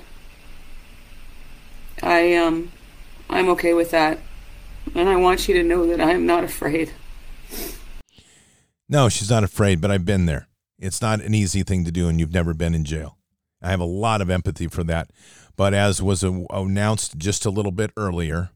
[2.02, 2.72] I um
[3.30, 4.20] I'm okay with that.
[4.96, 6.94] And I want you to know that I'm not afraid.
[8.88, 10.48] No, she's not afraid, but I've been there.
[10.80, 13.18] It's not an easy thing to do and you've never been in jail.
[13.62, 15.12] I have a lot of empathy for that.
[15.58, 18.52] But as was announced just a little bit earlier,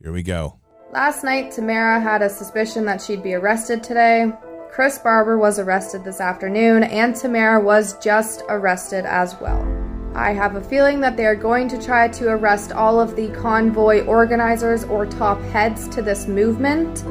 [0.00, 0.60] here we go.
[0.92, 4.32] Last night, Tamara had a suspicion that she'd be arrested today.
[4.72, 9.66] Chris Barber was arrested this afternoon, and Tamara was just arrested as well.
[10.14, 13.30] I have a feeling that they are going to try to arrest all of the
[13.30, 17.02] convoy organizers or top heads to this movement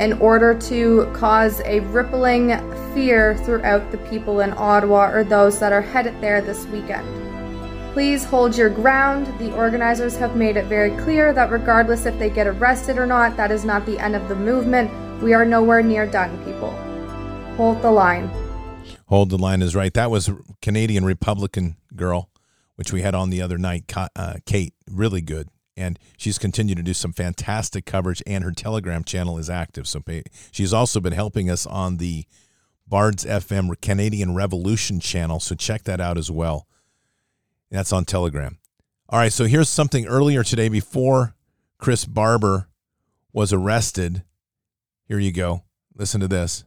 [0.00, 2.48] in order to cause a rippling
[2.94, 7.06] fear throughout the people in Ottawa or those that are headed there this weekend.
[7.92, 9.26] Please hold your ground.
[9.38, 13.36] The organizers have made it very clear that regardless if they get arrested or not,
[13.36, 14.90] that is not the end of the movement.
[15.22, 16.74] We are nowhere near done, people.
[17.56, 18.28] Hold the line.
[19.06, 19.94] Hold the line is right.
[19.94, 20.28] That was
[20.60, 22.28] Canadian Republican girl,
[22.74, 23.84] which we had on the other night.
[24.16, 28.24] Uh, Kate, really good, and she's continued to do some fantastic coverage.
[28.26, 29.86] And her Telegram channel is active.
[29.86, 30.02] So
[30.50, 32.24] she's also been helping us on the
[32.88, 35.38] Bards FM Canadian Revolution channel.
[35.38, 36.66] So check that out as well.
[37.70, 38.58] That's on Telegram.
[39.08, 41.36] All right, so here's something earlier today before
[41.78, 42.68] Chris Barber
[43.32, 44.24] was arrested.
[45.06, 45.62] Here you go.
[45.94, 46.64] Listen to this.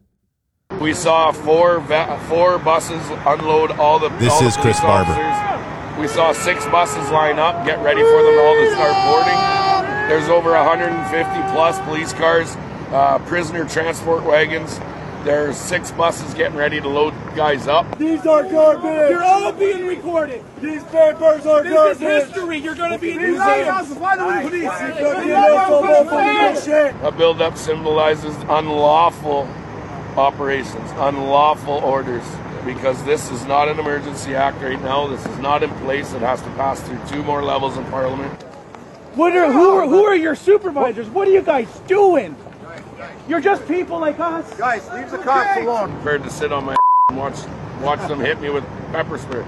[0.80, 4.10] We saw four va- four buses unload all the.
[4.20, 5.12] This all is the Chris police Barber.
[5.14, 6.00] officers.
[6.00, 10.08] We saw six buses line up, get ready for them all to start boarding.
[10.08, 12.56] There's over 150 plus police cars,
[12.92, 14.80] uh, prisoner transport wagons.
[15.24, 17.98] There's six buses getting ready to load guys up.
[17.98, 19.10] These are garbage.
[19.10, 20.44] You're all being recorded.
[20.62, 22.02] These papers are This garbage.
[22.04, 22.58] is history.
[22.60, 23.64] You're going to be in These are
[27.04, 29.48] A buildup symbolizes unlawful
[30.18, 32.24] operations, unlawful orders,
[32.66, 35.08] because this is not an emergency act right now.
[35.08, 36.14] This is not in place.
[36.14, 38.32] It has to pass through two more levels in Parliament.
[39.16, 41.08] What are who are who are your supervisors?
[41.10, 42.36] What are you guys doing?
[43.28, 44.54] You're just people like us.
[44.58, 45.92] Guys, leave the cops alone.
[45.96, 46.76] Prepared to sit on my
[47.10, 47.38] and watch
[47.82, 49.46] watch them hit me with pepper spray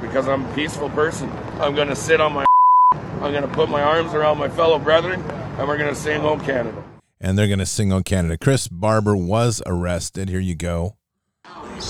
[0.00, 1.30] because I'm a peaceful person.
[1.60, 2.46] I'm going to sit on my.
[2.92, 5.20] I'm going to put my arms around my fellow brethren,
[5.58, 6.82] and we're going to sing "O Canada."
[7.26, 8.38] And they're going to sing O Canada.
[8.38, 10.28] Chris Barber was arrested.
[10.28, 10.96] Here you go.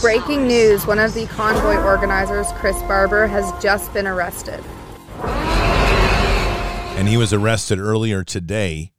[0.00, 4.64] Breaking news one of the convoy organizers, Chris Barber, has just been arrested.
[6.96, 8.92] And he was arrested earlier today.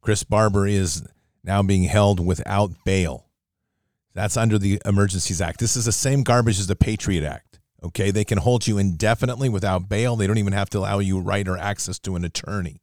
[0.00, 1.06] Chris Barber is
[1.44, 3.28] now being held without bail.
[4.12, 5.60] That's under the Emergencies Act.
[5.60, 7.60] This is the same garbage as the Patriot Act.
[7.84, 10.16] Okay, they can hold you indefinitely without bail.
[10.16, 12.80] They don't even have to allow you right or access to an attorney.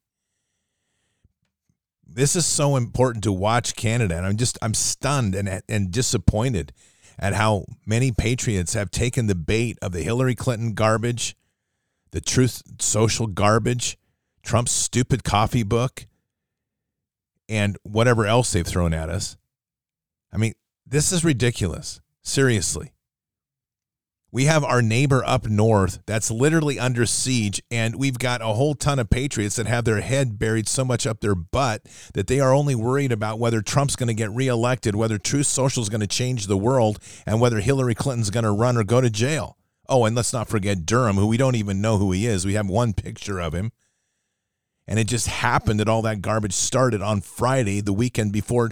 [2.06, 6.74] This is so important to watch Canada, and I'm just I'm stunned and and disappointed
[7.18, 11.36] at how many patriots have taken the bait of the Hillary Clinton garbage,
[12.12, 13.98] the Truth Social garbage,
[14.44, 16.06] Trump's stupid coffee book,
[17.50, 19.38] and whatever else they've thrown at us.
[20.32, 20.54] I mean,
[20.86, 22.02] this is ridiculous.
[22.22, 22.93] Seriously.
[24.34, 28.74] We have our neighbor up north that's literally under siege, and we've got a whole
[28.74, 32.40] ton of patriots that have their head buried so much up their butt that they
[32.40, 36.02] are only worried about whether Trump's going to get reelected, whether Truth Social is going
[36.02, 39.56] to change the world, and whether Hillary Clinton's going to run or go to jail.
[39.88, 42.44] Oh, and let's not forget Durham, who we don't even know who he is.
[42.44, 43.72] We have one picture of him.
[44.88, 48.72] And it just happened that all that garbage started on Friday, the weekend before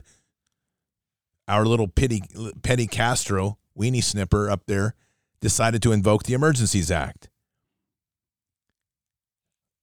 [1.48, 2.24] our little petty,
[2.64, 4.96] petty Castro, weenie snipper up there,
[5.42, 7.30] decided to invoke the Emergencies Act.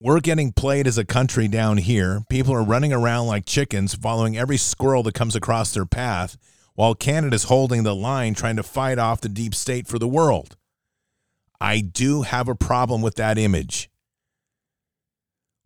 [0.00, 2.22] We're getting played as a country down here.
[2.30, 6.36] People are running around like chickens, following every squirrel that comes across their path,
[6.74, 10.56] while Canada's holding the line, trying to fight off the deep state for the world.
[11.60, 13.90] I do have a problem with that image.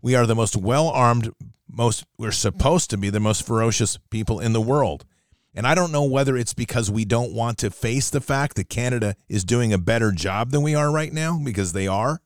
[0.01, 1.31] We are the most well armed,
[1.71, 5.05] most, we're supposed to be the most ferocious people in the world.
[5.55, 8.69] And I don't know whether it's because we don't want to face the fact that
[8.69, 12.21] Canada is doing a better job than we are right now, because they are,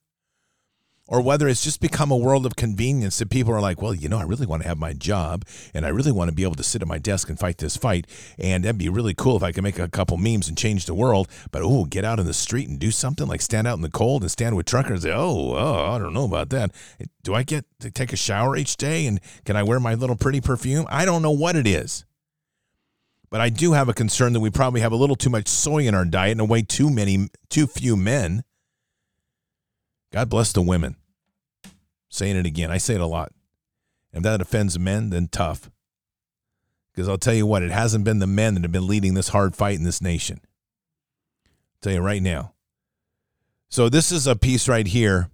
[1.08, 4.08] or whether it's just become a world of convenience that people are like, well, you
[4.08, 6.56] know, I really want to have my job and I really want to be able
[6.56, 8.06] to sit at my desk and fight this fight.
[8.38, 10.94] And that'd be really cool if I could make a couple memes and change the
[10.94, 11.28] world.
[11.52, 13.90] But oh, get out in the street and do something like stand out in the
[13.90, 16.72] cold and stand with truckers and say, oh, oh, I don't know about that.
[17.22, 20.16] Do I get to take a shower each day and can I wear my little
[20.16, 20.86] pretty perfume?
[20.88, 22.04] I don't know what it is.
[23.36, 25.86] But I do have a concern that we probably have a little too much soy
[25.86, 28.44] in our diet and a way too many, too few men.
[30.10, 30.96] God bless the women.
[32.08, 32.70] Saying it again.
[32.70, 33.32] I say it a lot.
[34.14, 35.70] If that offends men, then tough.
[36.90, 39.28] Because I'll tell you what, it hasn't been the men that have been leading this
[39.28, 40.40] hard fight in this nation.
[41.44, 42.54] I'll tell you right now.
[43.68, 45.28] So this is a piece right here.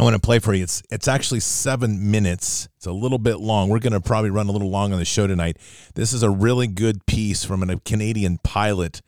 [0.00, 0.62] I want to play for you.
[0.62, 2.70] It's it's actually seven minutes.
[2.78, 3.68] It's a little bit long.
[3.68, 5.58] We're going to probably run a little long on the show tonight.
[5.94, 9.02] This is a really good piece from a Canadian pilot,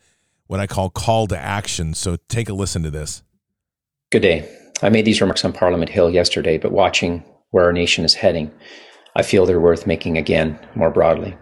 [0.45, 1.95] what I call call to action.
[1.95, 3.23] So take a listen to this.
[4.11, 4.47] Good day.
[4.83, 8.51] I made these remarks on Parliament Hill yesterday, but watching where our nation is heading,
[9.15, 11.35] I feel they're worth making again more broadly.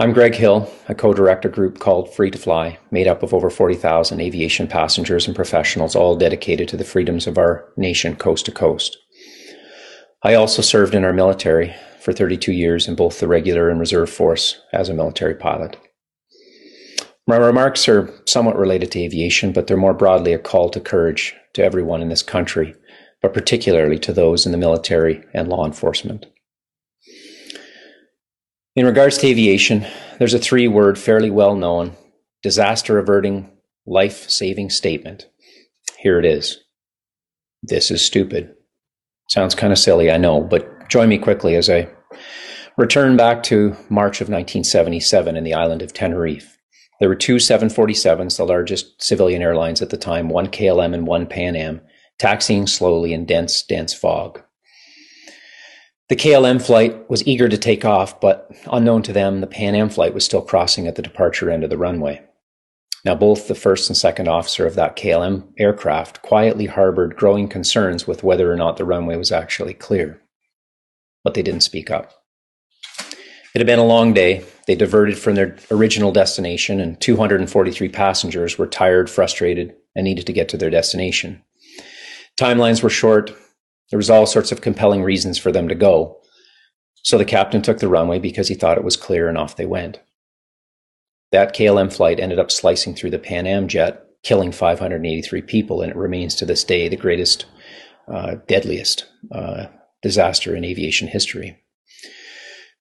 [0.00, 3.50] I'm Greg Hill, a co director group called Free to Fly, made up of over
[3.50, 8.50] 40,000 aviation passengers and professionals, all dedicated to the freedoms of our nation coast to
[8.50, 8.96] coast.
[10.22, 14.08] I also served in our military for 32 years in both the regular and reserve
[14.08, 15.76] force as a military pilot.
[17.26, 21.34] My remarks are somewhat related to aviation, but they're more broadly a call to courage
[21.52, 22.74] to everyone in this country,
[23.20, 26.24] but particularly to those in the military and law enforcement.
[28.76, 29.84] In regards to aviation,
[30.18, 31.96] there's a three word, fairly well known
[32.42, 33.50] disaster averting,
[33.84, 35.28] life saving statement.
[35.98, 36.58] Here it is
[37.62, 38.54] This is stupid.
[39.28, 41.88] Sounds kind of silly, I know, but join me quickly as I
[42.76, 46.56] return back to March of 1977 in the island of Tenerife.
[47.00, 51.26] There were two 747s, the largest civilian airlines at the time, one KLM and one
[51.26, 51.80] Pan Am,
[52.18, 54.42] taxiing slowly in dense, dense fog.
[56.10, 59.88] The KLM flight was eager to take off, but unknown to them, the Pan Am
[59.88, 62.20] flight was still crossing at the departure end of the runway.
[63.04, 68.08] Now, both the first and second officer of that KLM aircraft quietly harbored growing concerns
[68.08, 70.20] with whether or not the runway was actually clear,
[71.22, 72.12] but they didn't speak up.
[73.54, 74.44] It had been a long day.
[74.66, 80.32] They diverted from their original destination, and 243 passengers were tired, frustrated, and needed to
[80.32, 81.44] get to their destination.
[82.36, 83.32] Timelines were short.
[83.90, 86.20] There was all sorts of compelling reasons for them to go.
[87.02, 89.66] So the captain took the runway because he thought it was clear, and off they
[89.66, 90.00] went.
[91.32, 95.90] That KLM flight ended up slicing through the Pan Am jet, killing 583 people, and
[95.90, 97.46] it remains to this day the greatest,
[98.08, 99.66] uh, deadliest uh,
[100.02, 101.58] disaster in aviation history.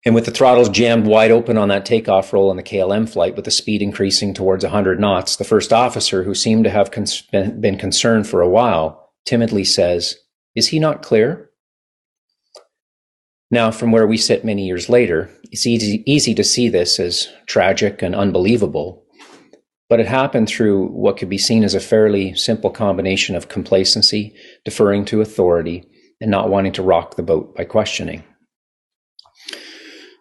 [0.05, 3.35] And with the throttles jammed wide open on that takeoff roll on the KLM flight,
[3.35, 7.21] with the speed increasing towards 100 knots, the first officer, who seemed to have cons-
[7.21, 10.15] been concerned for a while, timidly says,
[10.55, 11.49] Is he not clear?
[13.51, 17.29] Now, from where we sit many years later, it's easy, easy to see this as
[17.47, 19.03] tragic and unbelievable,
[19.89, 24.35] but it happened through what could be seen as a fairly simple combination of complacency,
[24.63, 25.83] deferring to authority,
[26.21, 28.23] and not wanting to rock the boat by questioning.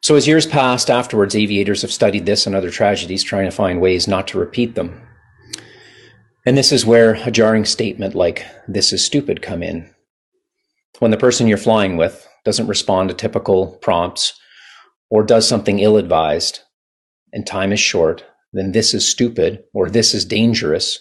[0.03, 3.79] So, as years passed afterwards, aviators have studied this and other tragedies, trying to find
[3.79, 5.03] ways not to repeat them.
[6.47, 9.93] And this is where a jarring statement like, this is stupid, come in.
[10.99, 14.39] When the person you're flying with, doesn't respond to typical prompts,
[15.11, 16.61] or does something ill advised,
[17.33, 20.99] and time is short, then this is stupid or this is dangerous,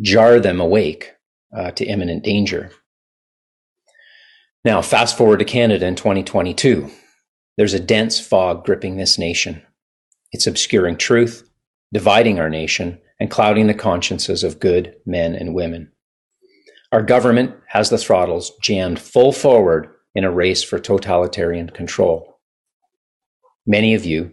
[0.00, 1.12] jar them awake
[1.56, 2.70] uh, to imminent danger.
[4.64, 6.90] Now, fast forward to Canada in 2022.
[7.56, 9.62] There's a dense fog gripping this nation.
[10.32, 11.48] It's obscuring truth,
[11.92, 15.92] dividing our nation, and clouding the consciences of good men and women.
[16.92, 22.40] Our government has the throttles jammed full forward in a race for totalitarian control.
[23.66, 24.32] Many of you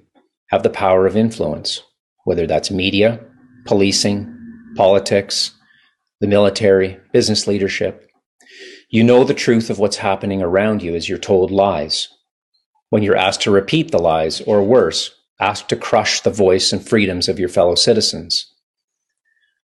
[0.49, 1.81] have the power of influence,
[2.25, 3.19] whether that's media,
[3.65, 4.29] policing,
[4.75, 5.51] politics,
[6.21, 8.09] the military, business leadership.
[8.89, 12.09] You know the truth of what's happening around you as you're told lies.
[12.89, 16.87] When you're asked to repeat the lies, or worse, asked to crush the voice and
[16.87, 18.53] freedoms of your fellow citizens.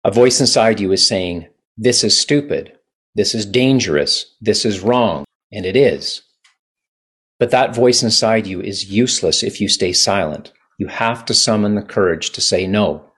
[0.04, 2.74] A voice inside you is saying, This is stupid.
[3.20, 4.34] This is dangerous.
[4.40, 5.26] This is wrong.
[5.52, 6.22] And it is.
[7.38, 10.54] But that voice inside you is useless if you stay silent.
[10.78, 13.12] You have to summon the courage to say no.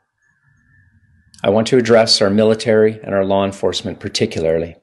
[1.44, 4.76] I want to address our military and our law enforcement particularly.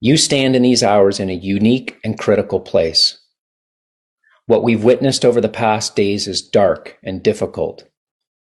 [0.00, 3.20] You stand in these hours in a unique and critical place.
[4.46, 7.86] What we've witnessed over the past days is dark and difficult.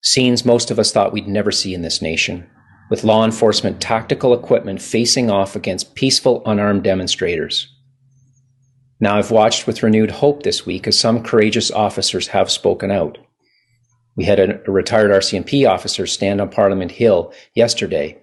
[0.02, 2.48] Scenes most of us thought we'd never see in this nation
[2.92, 7.74] with law enforcement tactical equipment facing off against peaceful, unarmed demonstrators.
[9.00, 13.16] Now, I've watched with renewed hope this week as some courageous officers have spoken out.
[14.14, 18.20] We had a, retired RCMP officer stand on Parliament Hill yesterday,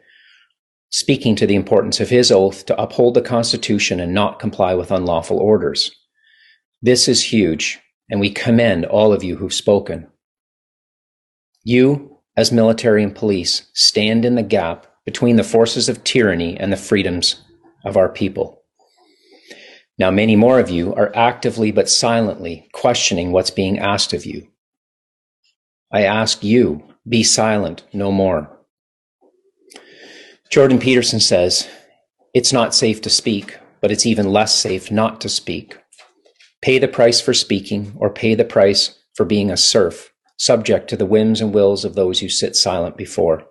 [0.92, 4.92] speaking to the importance of his oath to uphold the Constitution and not comply with
[4.92, 5.90] unlawful orders.
[6.80, 10.06] This is huge, and we commend all of you who've spoken.
[11.64, 12.09] You,
[12.40, 16.78] as military and police, stand in the gap between the forces of tyranny and the
[16.78, 17.44] freedoms
[17.84, 18.64] of our people.
[19.98, 24.48] Now, many more of you are actively but silently questioning what's being asked of you.
[25.92, 28.50] I ask you, be silent no more.
[30.50, 31.68] Jordan Peterson says,
[32.34, 35.78] It's not safe to speak, but it's even less safe not to speak.
[36.62, 40.09] Pay the price for speaking or pay the price for being a serf
[40.40, 43.46] subject to the whims and wills of those you sit silent before.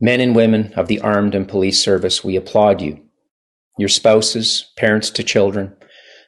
[0.00, 3.00] Men and women of the armed and police service, we applaud you.
[3.78, 5.76] Your spouses, parents to children,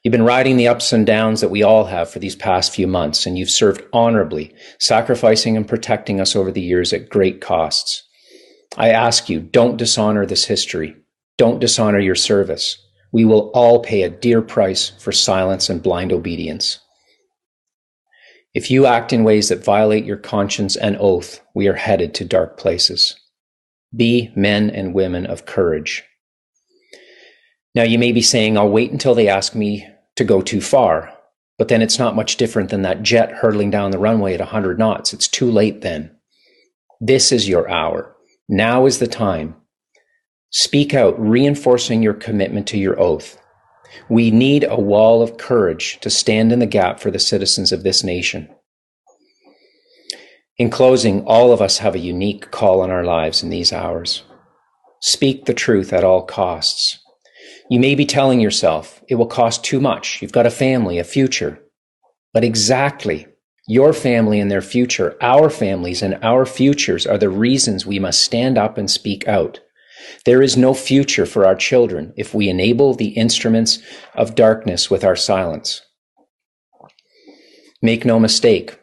[0.03, 2.87] you've been riding the ups and downs that we all have for these past few
[2.87, 8.03] months, and you've served honorably, sacrificing and protecting us over the years at great costs.
[8.77, 10.97] I ask you, don't dishonor this history.
[11.39, 12.79] Don't dishonor your service.
[13.13, 16.79] We will all pay a dear price for silence and blind obedience.
[18.57, 22.25] If you act in ways that violate your conscience and oath, we are headed to
[22.25, 23.15] dark places.
[23.95, 26.03] Be men and women of courage.
[27.75, 31.13] Now, you may be saying, I'll wait until they ask me to go too far,
[31.59, 34.79] but then it's not much different than that jet hurtling down the runway at 100
[34.79, 35.13] knots.
[35.13, 36.17] It's too late then.
[36.99, 38.17] This is your hour.
[38.49, 39.55] Now is the time.
[40.49, 43.39] Speak out, reinforcing your commitment to your oath.
[44.09, 47.83] We need a wall of courage to stand in the gap for the citizens of
[47.83, 48.49] this nation.
[50.59, 54.23] In closing, all of us have a unique call on our lives in these hours.
[55.01, 56.99] Speak the truth at all costs.
[57.69, 60.23] You may be telling yourself it will cost too much.
[60.23, 61.61] You've got a family, a future.
[62.33, 63.27] But exactly,
[63.69, 68.23] your family and their future, our families and our futures are the reasons we must
[68.23, 69.61] stand up and speak out.
[70.25, 73.79] There is no future for our children if we enable the instruments
[74.15, 75.83] of darkness with our silence.
[77.83, 78.79] Make no mistake,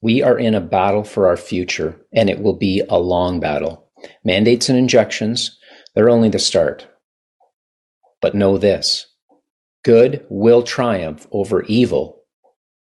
[0.00, 3.90] we are in a battle for our future, and it will be a long battle.
[4.22, 5.58] Mandates and injections,
[5.94, 6.86] they're only the start.
[8.20, 9.06] But know this
[9.84, 12.22] good will triumph over evil,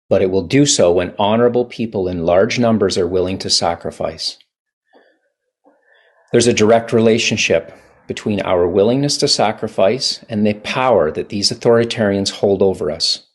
[0.09, 4.39] but it will do so when honorable people in large numbers are willing to sacrifice.
[6.33, 7.77] There's a direct relationship
[8.07, 13.27] between our willingness to sacrifice and the power that these authoritarians hold over us.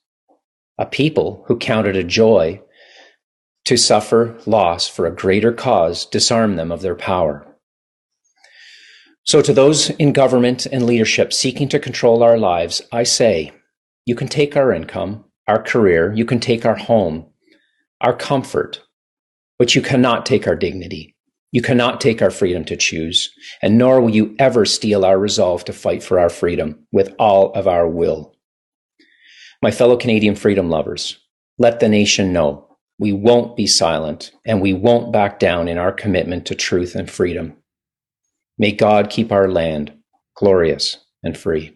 [0.78, 2.62] A people who count it a joy
[3.66, 7.46] to suffer loss for a greater cause disarm them of their power.
[9.24, 13.52] So, to those in government and leadership seeking to control our lives, I say,
[14.06, 17.26] you can take our income, our career, you can take our home,
[18.02, 18.82] our comfort,
[19.58, 21.15] but you cannot take our dignity.
[21.56, 25.64] You cannot take our freedom to choose, and nor will you ever steal our resolve
[25.64, 28.36] to fight for our freedom with all of our will.
[29.62, 31.18] My fellow Canadian freedom lovers,
[31.58, 32.68] let the nation know
[33.00, 37.10] we won't be silent and we won't back down in our commitment to truth and
[37.10, 37.56] freedom.
[38.58, 39.94] May God keep our land
[40.36, 41.74] glorious and free.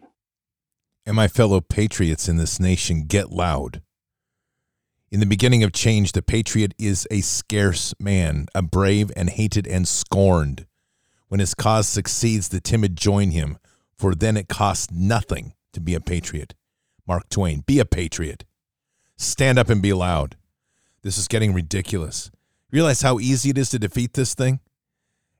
[1.06, 3.80] And my fellow patriots in this nation, get loud.
[5.12, 9.66] In the beginning of change, the patriot is a scarce man, a brave and hated
[9.66, 10.66] and scorned.
[11.26, 13.58] When his cause succeeds, the timid join him,
[13.98, 16.54] for then it costs nothing to be a patriot.
[17.08, 18.44] Mark Twain, be a patriot.
[19.16, 20.36] Stand up and be loud.
[21.02, 22.30] This is getting ridiculous.
[22.70, 24.60] Realize how easy it is to defeat this thing?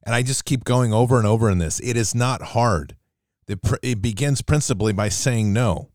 [0.03, 1.79] And I just keep going over and over in this.
[1.79, 2.97] It is not hard.
[3.47, 5.91] It begins principally by saying no.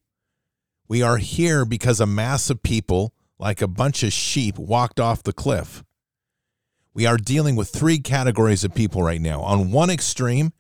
[0.88, 5.24] We are here because a mass of people, like a bunch of sheep, walked off
[5.24, 5.84] the cliff.
[6.94, 9.42] We are dealing with three categories of people right now.
[9.42, 10.54] On one extreme,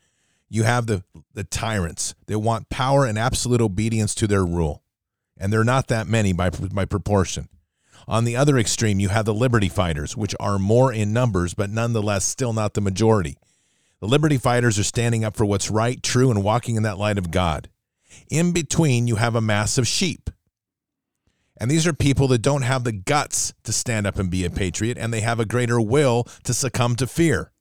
[0.50, 1.04] you have the,
[1.34, 2.14] the tyrants.
[2.28, 4.84] They want power and absolute obedience to their rule.
[5.38, 7.50] And they're not that many by, by proportion.
[8.08, 11.70] On the other extreme, you have the liberty fighters, which are more in numbers, but
[11.70, 13.38] nonetheless still not the majority.
[14.00, 17.18] The liberty fighters are standing up for what's right, true, and walking in that light
[17.18, 17.70] of God.
[18.30, 20.30] In between, you have a mass of sheep.
[21.58, 24.50] And these are people that don't have the guts to stand up and be a
[24.50, 27.52] patriot, and they have a greater will to succumb to fear.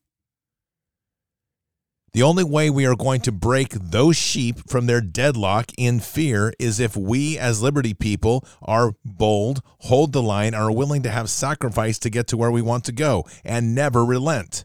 [2.13, 6.53] The only way we are going to break those sheep from their deadlock in fear
[6.61, 11.29] is if we, as Liberty people, are bold, hold the line, are willing to have
[11.29, 14.65] sacrifice to get to where we want to go, and never relent.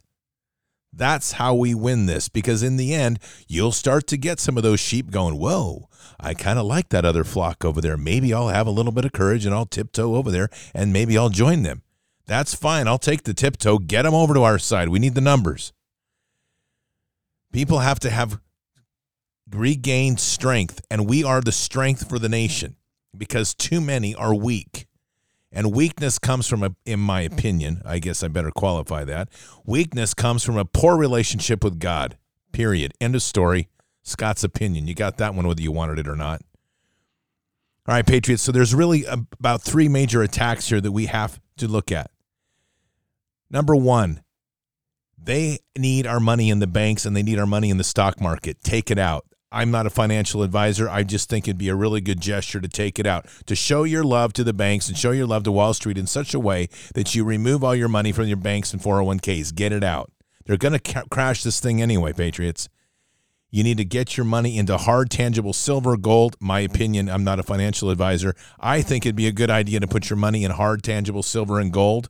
[0.92, 4.64] That's how we win this because in the end, you'll start to get some of
[4.64, 5.88] those sheep going, Whoa,
[6.20, 7.98] I kind of like that other flock over there.
[7.98, 11.18] Maybe I'll have a little bit of courage and I'll tiptoe over there and maybe
[11.18, 11.84] I'll join them.
[12.26, 12.88] That's fine.
[12.88, 14.90] I'll take the tiptoe, get them over to our side.
[14.90, 15.74] We need the numbers.
[17.52, 18.40] People have to have
[19.50, 22.76] regained strength, and we are the strength for the nation
[23.18, 24.86] because too many are weak.
[25.52, 29.30] And weakness comes from, a, in my opinion, I guess I better qualify that.
[29.66, 32.18] Weakness comes from a poor relationship with God.
[32.52, 32.94] Period.
[33.02, 33.68] End of story.
[34.04, 34.88] Scott's opinion.
[34.88, 36.42] You got that one whether you wanted it or not.
[37.88, 38.44] All right, Patriots.
[38.44, 42.12] So there's really about three major attacks here that we have to look at.
[43.50, 44.22] Number one,
[45.18, 48.22] they need our money in the banks and they need our money in the stock
[48.22, 48.62] market.
[48.64, 49.26] Take it out.
[49.52, 50.88] I'm not a financial advisor.
[50.88, 53.84] I just think it'd be a really good gesture to take it out, to show
[53.84, 56.40] your love to the banks and show your love to Wall Street in such a
[56.40, 59.56] way that you remove all your money from your banks and 401ks.
[59.56, 60.12] Get it out.
[60.46, 62.70] They're going to ca- crash this thing anyway, Patriots.
[63.52, 66.36] You need to get your money into hard, tangible silver, gold.
[66.40, 68.36] My opinion, I'm not a financial advisor.
[68.60, 71.60] I think it'd be a good idea to put your money in hard, tangible silver
[71.60, 72.10] and gold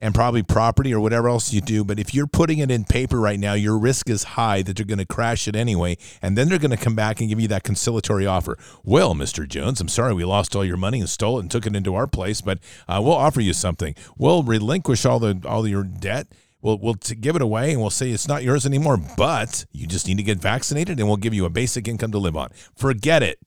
[0.00, 1.84] and probably property or whatever else you do.
[1.84, 4.86] But if you're putting it in paper right now, your risk is high that they're
[4.86, 5.96] going to crash it anyway.
[6.22, 8.58] And then they're going to come back and give you that conciliatory offer.
[8.84, 9.46] Well, Mr.
[9.46, 11.94] Jones, I'm sorry we lost all your money and stole it and took it into
[11.94, 13.94] our place, but uh, we'll offer you something.
[14.16, 16.28] We'll relinquish all the all your debt.
[16.62, 19.86] We'll, we'll t- give it away and we'll say it's not yours anymore, but you
[19.86, 22.50] just need to get vaccinated and we'll give you a basic income to live on.
[22.76, 23.38] Forget it.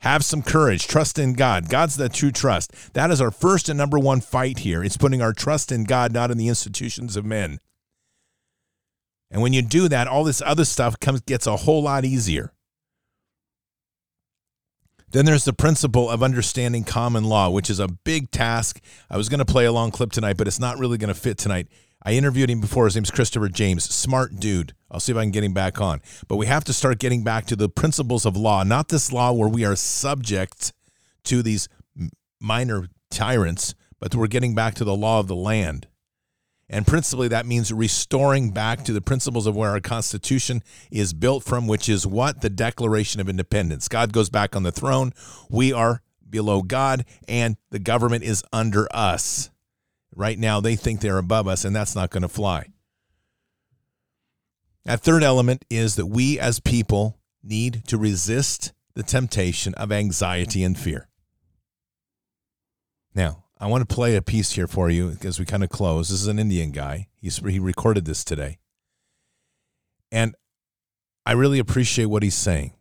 [0.00, 0.86] Have some courage.
[0.86, 1.68] Trust in God.
[1.68, 2.72] God's the true trust.
[2.94, 4.82] That is our first and number one fight here.
[4.82, 7.60] It's putting our trust in God, not in the institutions of men.
[9.30, 12.52] And when you do that, all this other stuff comes gets a whole lot easier.
[15.12, 18.80] Then there's the principle of understanding common law, which is a big task.
[19.10, 21.20] I was going to play a long clip tonight, but it's not really going to
[21.20, 21.66] fit tonight.
[22.02, 22.86] I interviewed him before.
[22.86, 23.84] His name's Christopher James.
[23.84, 24.74] Smart dude.
[24.90, 26.00] I'll see if I can get him back on.
[26.28, 29.32] But we have to start getting back to the principles of law, not this law
[29.32, 30.72] where we are subject
[31.24, 31.68] to these
[32.40, 35.86] minor tyrants, but we're getting back to the law of the land.
[36.72, 41.42] And principally, that means restoring back to the principles of where our Constitution is built
[41.42, 42.42] from, which is what?
[42.42, 43.88] The Declaration of Independence.
[43.88, 45.12] God goes back on the throne.
[45.50, 49.50] We are below God, and the government is under us.
[50.14, 52.66] Right now, they think they're above us, and that's not going to fly.
[54.84, 60.64] That third element is that we as people need to resist the temptation of anxiety
[60.64, 61.08] and fear.
[63.14, 66.08] Now, I want to play a piece here for you as we kind of close.
[66.08, 67.08] This is an Indian guy.
[67.20, 68.58] He's, he recorded this today.
[70.10, 70.34] And
[71.26, 72.72] I really appreciate what he's saying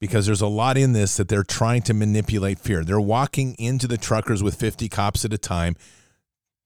[0.00, 2.84] because there's a lot in this that they're trying to manipulate fear.
[2.84, 5.76] They're walking into the truckers with 50 cops at a time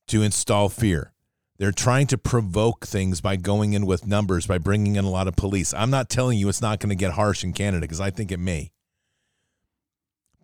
[0.09, 1.13] to install fear.
[1.59, 5.29] They're trying to provoke things by going in with numbers, by bringing in a lot
[5.29, 5.73] of police.
[5.73, 8.33] I'm not telling you it's not going to get harsh in Canada because I think
[8.33, 8.73] it may.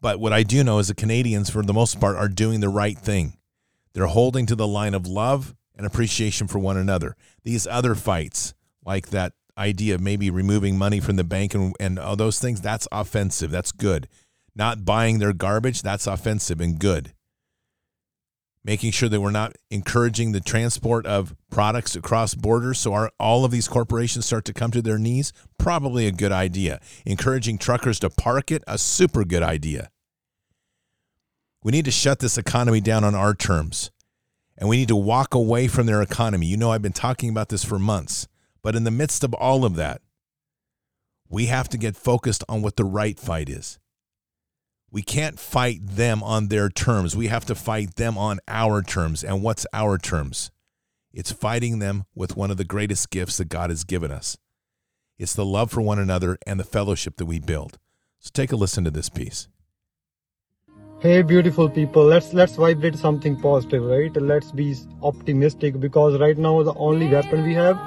[0.00, 2.68] But what I do know is the Canadians, for the most part, are doing the
[2.68, 3.36] right thing.
[3.94, 7.16] They're holding to the line of love and appreciation for one another.
[7.42, 8.54] These other fights,
[8.84, 12.60] like that idea of maybe removing money from the bank and, and all those things,
[12.60, 13.50] that's offensive.
[13.50, 14.06] That's good.
[14.54, 17.12] Not buying their garbage, that's offensive and good
[18.68, 22.78] making sure that we're not encouraging the transport of products across borders.
[22.78, 26.32] So our, all of these corporations start to come to their knees probably a good
[26.32, 26.78] idea.
[27.06, 29.88] Encouraging truckers to park it a super good idea.
[31.64, 33.90] We need to shut this economy down on our terms.
[34.58, 36.44] And we need to walk away from their economy.
[36.44, 38.28] You know i've been talking about this for months.
[38.62, 40.02] But in the midst of all of that
[41.30, 43.78] we have to get focused on what the right fight is
[44.90, 47.16] we can't fight them on their terms.
[47.16, 49.22] We have to fight them on our terms.
[49.22, 50.50] And what's our terms?
[51.12, 54.38] It's fighting them with one of the greatest gifts that God has given us.
[55.18, 57.78] It's the love for one another and the fellowship that we build.
[58.20, 59.48] So take a listen to this piece.
[61.00, 64.14] Hey beautiful people, let's let's vibrate something positive, right?
[64.16, 67.78] Let's be optimistic because right now the only weapon we have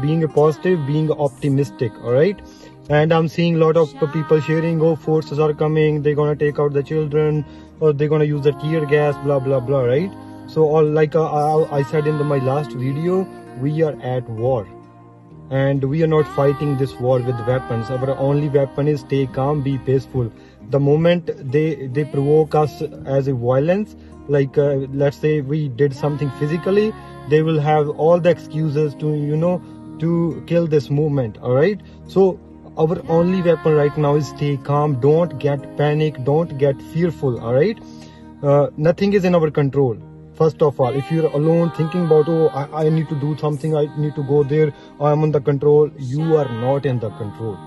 [0.00, 2.40] being a positive, being optimistic, all right?
[2.88, 6.58] And i'm seeing a lot of people sharing oh forces are coming they're gonna take
[6.58, 7.44] out the children
[7.80, 10.10] or they're gonna use the tear gas blah blah blah right?
[10.46, 13.26] So all like uh, i said in the, my last video
[13.60, 14.66] we are at war.
[15.50, 17.90] And we are not fighting this war with weapons.
[17.90, 20.32] Our only weapon is stay calm be peaceful.
[20.70, 22.80] The moment they they provoke us
[23.16, 23.96] as a violence
[24.28, 26.94] like uh, let's say we did something physically
[27.28, 29.60] they will have all the excuses to you know
[29.98, 31.80] to kill this movement all right?
[32.06, 32.40] So
[32.78, 37.54] our only weapon right now is stay calm don't get panic don't get fearful all
[37.54, 37.78] right?
[38.42, 39.96] Uh, nothing is in our control
[40.34, 40.94] first of all.
[40.94, 44.24] If you're alone thinking about oh I, I need to do something i need to
[44.24, 47.58] go there i'm on the control you are not in the control.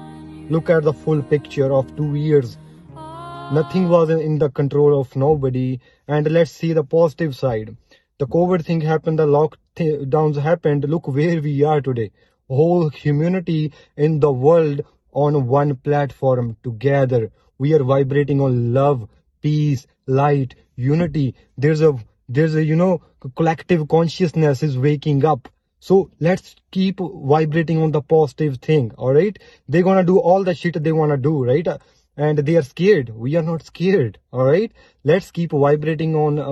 [0.49, 2.57] Look at the full picture of two years.
[2.95, 5.79] Nothing was in the control of nobody.
[6.07, 7.75] And let's see the positive side.
[8.19, 10.89] The covid thing happened the lockdowns happened.
[10.89, 12.11] Look where we are today.
[12.47, 14.81] Whole humanity in the world
[15.15, 17.31] on one platform together.
[17.57, 19.07] We are vibrating on love,
[19.41, 21.35] peace, light, unity.
[21.57, 21.97] There's a
[22.27, 23.01] there's a you know
[23.35, 25.47] collective consciousness is waking up.
[25.79, 28.91] So let's keep vibrating on the positive thing.
[28.97, 29.37] All right,
[29.69, 31.67] they're gonna do all the shit they wanna do, right?
[32.17, 33.09] And they are scared.
[33.09, 34.19] We are not scared.
[34.31, 34.71] All right.
[35.03, 36.43] Let's keep vibrating on uh,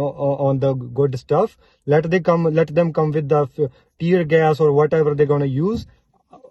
[0.47, 1.57] on the good stuff.
[1.85, 2.43] Let they come.
[2.43, 5.85] Let them come with the tear gas or whatever they're gonna use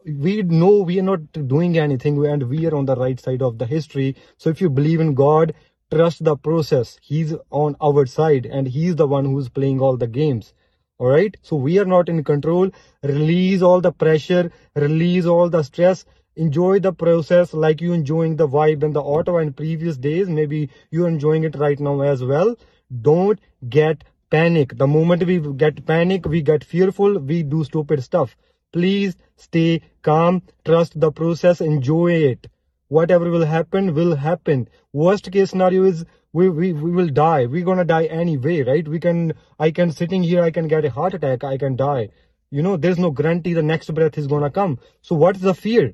[0.05, 3.59] we know we are not doing anything and we are on the right side of
[3.59, 4.17] the history.
[4.37, 5.55] So if you believe in god
[5.93, 6.99] trust the process.
[7.03, 10.55] He's on our side and he's the one who's playing all the games.
[10.99, 11.37] All right?
[11.43, 12.71] So we are not in control.
[13.03, 14.51] Release all the pressure.
[14.75, 16.07] Release all the stress.
[16.35, 20.31] Enjoy the process like you enjoying the vibe and the auto and previous days.
[20.31, 22.57] Maybe you're enjoying it right now as well.
[23.03, 23.39] Don't
[23.69, 24.79] get panic.
[24.79, 28.35] The moment we get panic, we get fearful, we do stupid stuff.
[28.73, 32.47] Please stay calm, trust the process, enjoy it.
[32.89, 34.69] Whatever will happen, will happen.
[34.93, 37.47] Worst case scenario is we, we, we will die.
[37.47, 38.87] We're gonna die anyway, right?
[38.87, 42.09] We can, I can sitting here, I can get a heart attack, I can die.
[42.51, 44.79] You know, there's no guarantee the next breath is gonna come.
[45.03, 45.93] So what's the fear?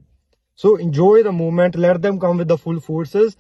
[0.55, 3.37] So enjoy the moment, let them come with the full forces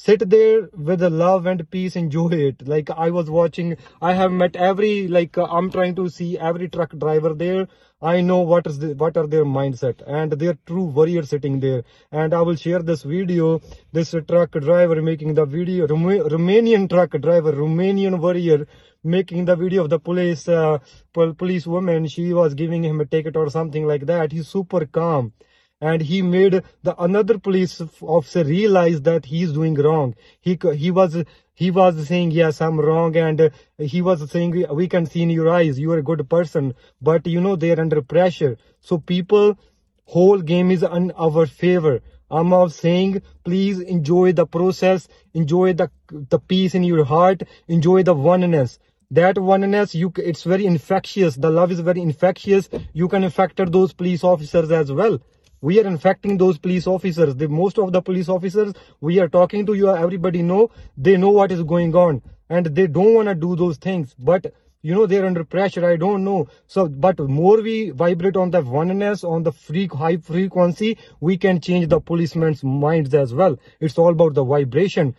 [0.00, 4.30] sit there with the love and peace enjoy it like i was watching i have
[4.30, 7.66] met every like uh, i'm trying to see every truck driver there.
[8.00, 10.02] I know what is the, what are their mindset.
[10.06, 11.82] And they're true warrior sitting there.
[12.12, 13.60] And i will share this video.
[13.92, 18.68] This truck driver making the video Roma- romanian truck driver romanian warrior
[19.02, 20.78] making the video of the police uh,
[21.12, 22.06] police woman.
[22.06, 24.30] She was giving him a ticket or something like that.
[24.30, 25.32] He's super calm
[25.80, 30.14] and he made the another police officer realize that he's doing wrong.
[30.40, 31.16] He he was
[31.54, 35.48] he was saying yes i'm wrong and he was saying we can see in your
[35.48, 38.56] eyes you are a good person but you know they're under pressure.
[38.80, 39.56] So people
[40.04, 42.00] whole game is in our favor.
[42.30, 48.02] I'm of saying please enjoy the process enjoy the the peace in your heart enjoy
[48.02, 48.80] the oneness.
[49.12, 51.36] That oneness you it's very infectious.
[51.36, 52.68] The love is very infectious.
[52.92, 55.20] You can infect those police officers as well
[55.60, 57.34] we are infecting those police officers.
[57.34, 61.30] The most of the police officers we are talking to you everybody know they know
[61.30, 64.14] what is going on and they don't want to do those things.
[64.18, 64.52] But
[64.82, 66.46] you know they're under pressure i don't know.
[66.68, 69.52] So but more we vibrate on the oneness on the
[69.92, 73.58] high frequency we can change the policemen's minds as well.
[73.80, 75.16] It's all about the vibration.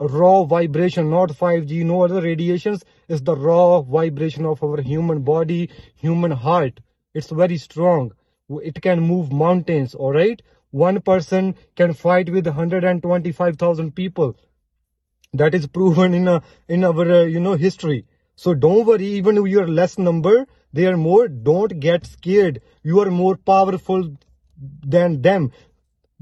[0.00, 2.84] Raw vibration not 5g no other radiations.
[3.06, 6.80] Is the raw vibration of our human body human heart.
[7.14, 8.12] It's very strong
[8.48, 10.40] it can move mountains all right?
[10.70, 14.36] One person can fight with 125000 people.
[15.32, 18.06] That is proven in a in our uh, you know history.
[18.34, 22.60] So don't worry even if you're less number they are more don't get scared.
[22.82, 24.16] You are more powerful
[24.56, 25.52] than them.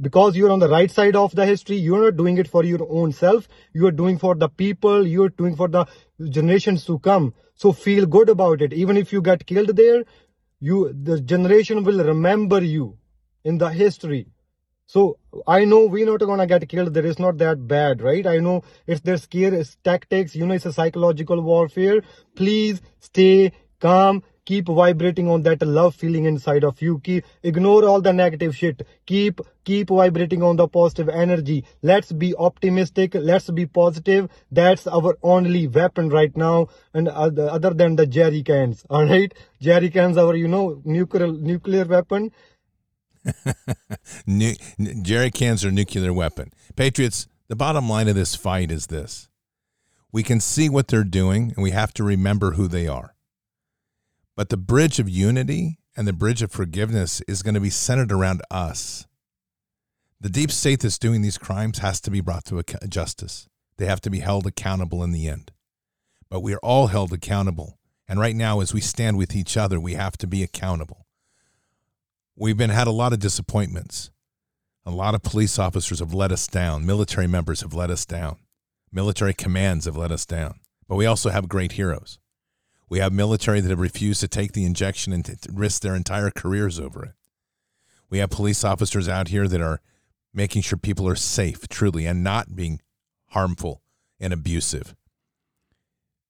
[0.01, 2.87] Because you're on the right side of the history you're not doing it for your
[2.91, 3.49] own self.
[3.73, 5.87] You're doing for the people you're doing for the
[6.29, 7.35] generations to come.
[7.55, 8.73] So feel good about it.
[8.73, 10.05] Even if you get killed there
[10.61, 12.99] you the generation will remember you
[13.45, 14.27] in the history.
[14.89, 16.95] So i know we're not gonna get killed.
[16.95, 18.27] There is not that bad right?
[18.27, 20.35] I know it's their scare it's tactics.
[20.35, 22.03] You know it's a psychological warfare.
[22.35, 26.99] Please stay calm keep vibrating on that love feeling inside of you.
[27.01, 28.87] Keep ignore all the negative shit.
[29.05, 31.65] Keep keep vibrating on the positive energy.
[31.83, 33.15] Let's be optimistic.
[33.15, 34.31] Let's be positive.
[34.51, 36.69] That's our only weapon right now.
[36.95, 41.85] And other than the jerry cans all right jerry cans our you know nuclear nuclear
[41.85, 42.31] weapon.
[45.03, 46.53] Jerry cans are nuclear weapon.
[46.77, 49.29] Patriots the bottom line of this fight is this.
[50.13, 53.16] We can see what they're doing and we have to remember who they are
[54.37, 58.13] but the bridge of unity and the bridge of forgiveness is going to be centered
[58.13, 59.07] around us.
[60.21, 63.49] The deep state that's doing these crimes has to be brought to justice.
[63.79, 65.53] They have to be held accountable in the end.
[66.29, 67.79] But we are all held accountable.
[68.09, 71.07] And right now, as we stand with each other, we have to be accountable.
[72.37, 74.11] We've been had a lot of disappointments.
[74.85, 76.87] A lot of police officers have let us down.
[76.87, 78.37] Military members have let us down.
[78.93, 80.61] Military commands have let us down.
[80.87, 82.19] But we also have great heroes.
[82.89, 86.79] We have military that have refused to take the injection and risk their entire careers
[86.79, 87.13] over it.
[88.09, 89.81] We have police officers out here that are
[90.33, 92.81] making sure people are safe, truly, and not being
[93.31, 93.83] harmful
[94.21, 94.95] and abusive.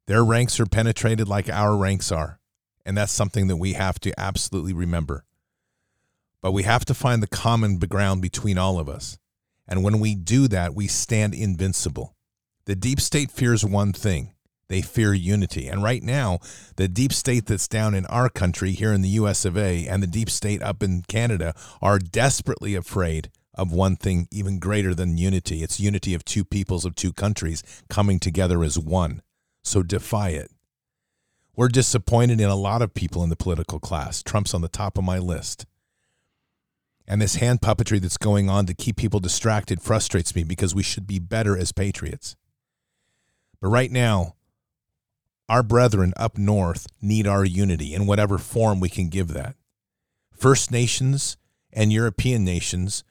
[0.06, 2.40] Their ranks are penetrated like our ranks are.
[2.86, 5.24] And that's something that we have to absolutely remember.
[6.40, 9.18] But we have to find the common ground between all of us.
[9.66, 12.14] And when we do that, we stand invincible.
[12.66, 14.32] The deep state fears one thing
[14.68, 15.68] they fear unity.
[15.68, 16.38] And right now,
[16.76, 20.02] the deep state that's down in our country, here in the US of A, and
[20.02, 25.16] the deep state up in Canada are desperately afraid of one thing even greater than
[25.16, 25.62] unity.
[25.62, 29.22] It's unity of two peoples, of two countries coming together as one.
[29.62, 30.50] So defy it.
[31.56, 34.22] We're disappointed in a lot of people in the political class.
[34.22, 35.64] Trump's on the top of my list.
[37.08, 40.82] And this hand puppetry that's going on to keep people distracted frustrates me because we
[40.82, 42.36] should be better as patriots.
[43.60, 44.35] But right now,
[45.48, 49.54] our brethren up north need our unity in whatever form we can give that.
[50.36, 51.36] First Nations
[51.72, 53.04] and European nations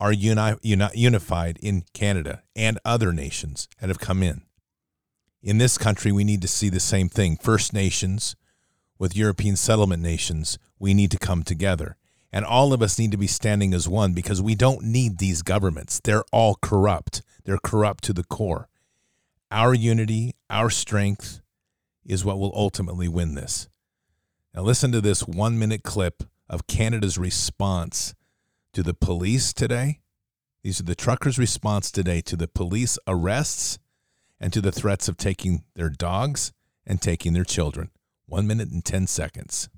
[0.00, 4.42] are uni- uni- unified in Canada and other nations that have come in.
[5.42, 7.36] In this country, we need to see the same thing.
[7.36, 8.36] First Nations
[8.98, 11.96] with European settlement nations, we need to come together.
[12.32, 15.42] And all of us need to be standing as one because we don't need these
[15.42, 16.00] governments.
[16.02, 17.22] They're all corrupt.
[17.44, 18.68] They're corrupt to the core.
[19.50, 21.40] Our unity, our strength,
[22.08, 23.68] is what will ultimately win this.
[24.54, 28.14] Now, listen to this one minute clip of Canada's response
[28.72, 30.00] to the police today.
[30.64, 33.78] These are the truckers' response today to the police arrests
[34.40, 36.52] and to the threats of taking their dogs
[36.86, 37.90] and taking their children.
[38.26, 39.68] One minute and 10 seconds.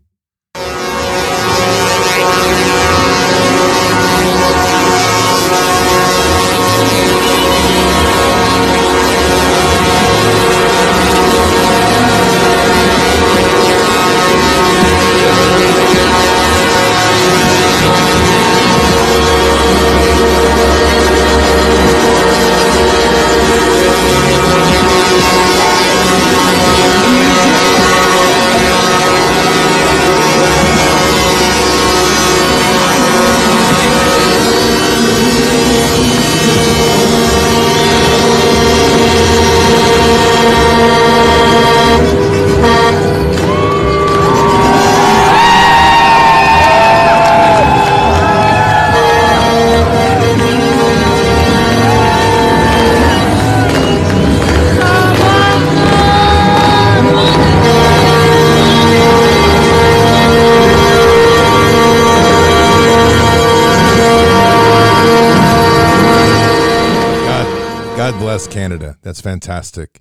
[68.70, 68.98] Canada.
[69.02, 70.00] That's fantastic.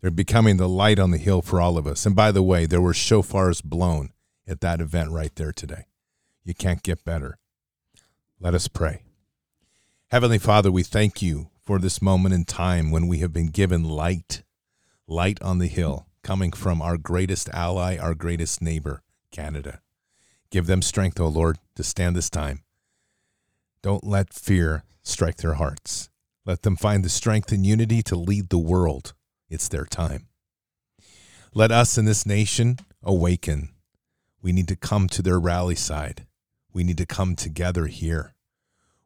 [0.00, 2.06] They're becoming the light on the hill for all of us.
[2.06, 4.10] And by the way, there were shofars blown
[4.46, 5.84] at that event right there today.
[6.42, 7.36] You can't get better.
[8.40, 9.02] Let us pray.
[10.10, 13.84] Heavenly Father, we thank you for this moment in time when we have been given
[13.84, 14.42] light,
[15.06, 19.80] light on the hill, coming from our greatest ally, our greatest neighbor, Canada.
[20.50, 22.62] Give them strength, O Lord, to stand this time.
[23.82, 26.08] Don't let fear strike their hearts.
[26.46, 29.14] Let them find the strength and unity to lead the world.
[29.50, 30.28] It's their time.
[31.52, 33.70] Let us in this nation awaken.
[34.40, 36.24] We need to come to their rally side.
[36.72, 38.34] We need to come together here.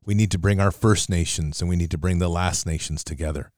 [0.05, 3.03] We need to bring our First Nations and we need to bring the last nations
[3.03, 3.53] together.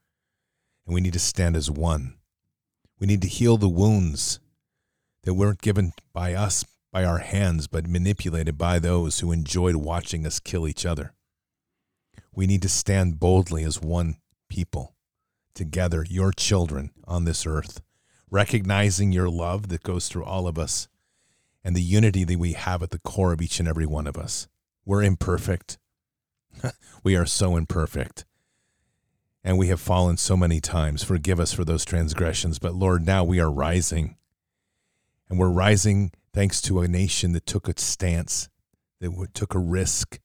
[0.86, 2.18] And we need to stand as one.
[3.00, 4.38] We need to heal the wounds
[5.24, 10.24] that weren't given by us, by our hands, but manipulated by those who enjoyed watching
[10.24, 11.14] us kill each other.
[12.34, 14.16] We need to stand boldly as one
[14.48, 14.94] people,
[15.54, 17.82] together, your children on this earth,
[18.30, 20.88] recognizing your love that goes through all of us
[21.62, 24.16] and the unity that we have at the core of each and every one of
[24.16, 24.48] us.
[24.84, 25.78] We're imperfect.
[27.04, 28.24] we are so imperfect.
[29.44, 31.02] And we have fallen so many times.
[31.02, 32.58] Forgive us for those transgressions.
[32.58, 34.16] But Lord, now we are rising.
[35.28, 38.48] And we're rising thanks to a nation that took a stance,
[39.00, 40.20] that took a risk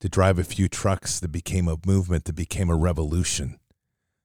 [0.00, 3.58] to drive a few trucks that became a movement, that became a revolution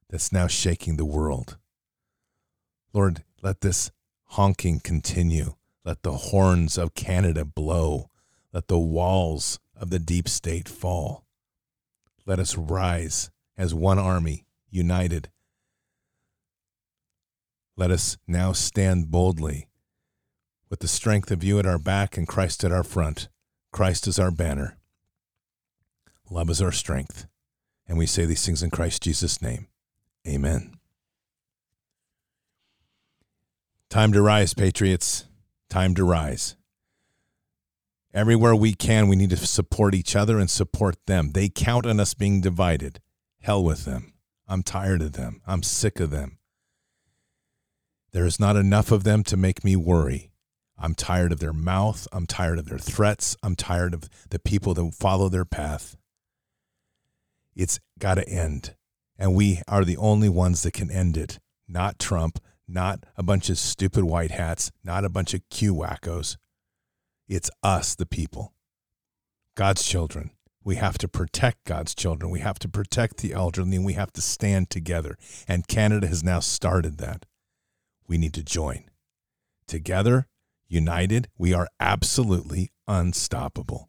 [0.08, 1.58] that's now shaking the world.
[2.92, 3.90] Lord, let this
[4.30, 5.54] honking continue.
[5.84, 8.10] Let the horns of Canada blow.
[8.52, 11.26] Let the walls of the deep state fall.
[12.24, 15.30] Let us rise as one army, united.
[17.76, 19.68] Let us now stand boldly
[20.70, 23.28] with the strength of you at our back and Christ at our front.
[23.72, 24.78] Christ is our banner.
[26.30, 27.26] Love is our strength.
[27.86, 29.68] And we say these things in Christ Jesus' name.
[30.26, 30.74] Amen.
[33.88, 35.26] Time to rise, Patriots.
[35.70, 36.56] Time to rise.
[38.12, 41.32] Everywhere we can, we need to support each other and support them.
[41.32, 43.00] They count on us being divided.
[43.40, 44.14] Hell with them.
[44.48, 45.42] I'm tired of them.
[45.46, 46.38] I'm sick of them.
[48.12, 50.30] There is not enough of them to make me worry.
[50.78, 52.08] I'm tired of their mouth.
[52.12, 53.36] I'm tired of their threats.
[53.42, 55.96] I'm tired of the people that follow their path.
[57.56, 58.76] It's got to end.
[59.18, 61.40] And we are the only ones that can end it.
[61.66, 62.38] Not Trump,
[62.68, 66.36] not a bunch of stupid white hats, not a bunch of Q wackos.
[67.28, 68.52] It's us, the people,
[69.56, 70.30] God's children.
[70.62, 72.30] We have to protect God's children.
[72.30, 75.16] We have to protect the elderly, and we have to stand together.
[75.48, 77.24] And Canada has now started that.
[78.06, 78.84] We need to join.
[79.66, 80.26] Together,
[80.68, 83.88] united, we are absolutely unstoppable.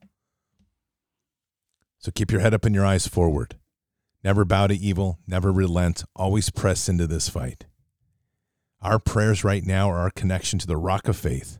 [2.07, 3.57] So keep your head up and your eyes forward.
[4.23, 7.65] Never bow to evil, never relent, always press into this fight.
[8.81, 11.59] Our prayers right now are our connection to the rock of faith.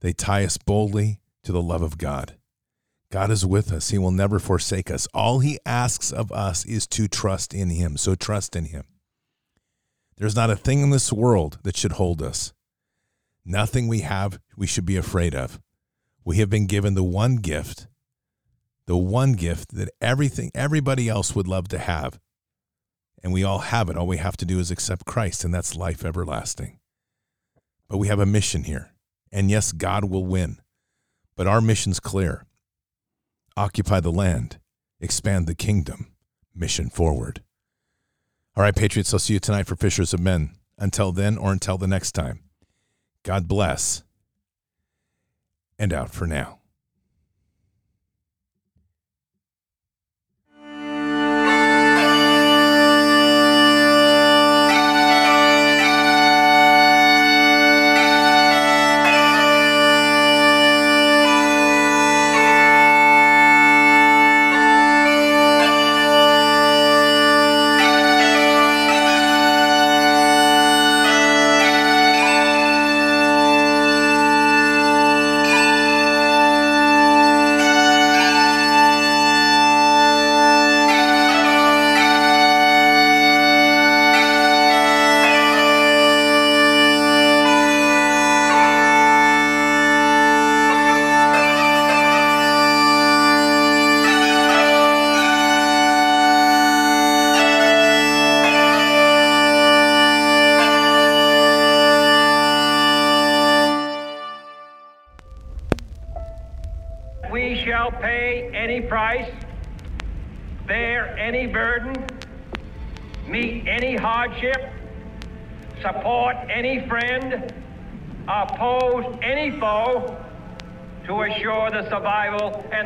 [0.00, 2.34] They tie us boldly to the love of God.
[3.12, 3.90] God is with us.
[3.90, 5.06] He will never forsake us.
[5.14, 7.96] All he asks of us is to trust in him.
[7.96, 8.82] So trust in him.
[10.16, 12.52] There's not a thing in this world that should hold us.
[13.44, 15.60] Nothing we have we should be afraid of.
[16.24, 17.86] We have been given the one gift,
[18.88, 22.18] the one gift that everything everybody else would love to have.
[23.22, 23.98] And we all have it.
[23.98, 26.78] All we have to do is accept Christ, and that's life everlasting.
[27.86, 28.92] But we have a mission here.
[29.30, 30.56] And yes, God will win.
[31.36, 32.46] But our mission's clear
[33.58, 34.58] occupy the land,
[35.00, 36.14] expand the kingdom,
[36.54, 37.42] mission forward.
[38.56, 40.52] All right, Patriots, I'll see you tonight for Fishers of Men.
[40.78, 42.40] Until then, or until the next time,
[43.22, 44.02] God bless
[45.78, 46.57] and out for now.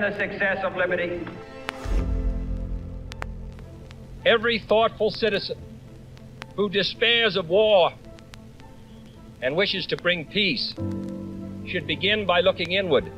[0.02, 1.24] The success of liberty.
[4.26, 5.56] Every thoughtful citizen
[6.56, 7.92] who despairs of war
[9.40, 10.74] and wishes to bring peace
[11.68, 13.12] should begin by looking inward,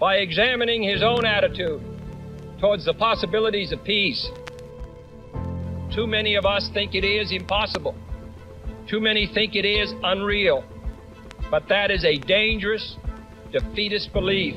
[0.00, 1.80] by examining his own attitude
[2.60, 4.28] towards the possibilities of peace.
[5.94, 7.94] Too many of us think it is impossible.
[8.88, 10.64] Too many think it is unreal.
[11.52, 12.96] But that is a dangerous,
[13.52, 14.56] defeatist belief.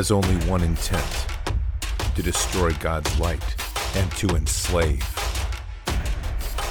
[0.00, 1.26] Has only one intent
[2.14, 3.44] to destroy God's light
[3.96, 5.06] and to enslave.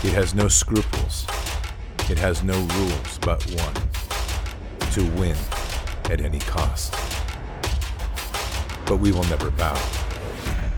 [0.03, 1.27] It has no scruples.
[2.09, 3.75] It has no rules but one
[4.93, 5.37] to win
[6.05, 6.91] at any cost.
[8.87, 9.75] But we will never bow,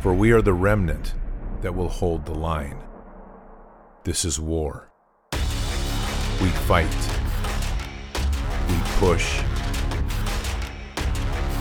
[0.01, 1.13] for we are the remnant
[1.61, 2.83] that will hold the line.
[4.03, 4.91] This is war.
[6.41, 6.97] We fight.
[8.67, 9.41] We push.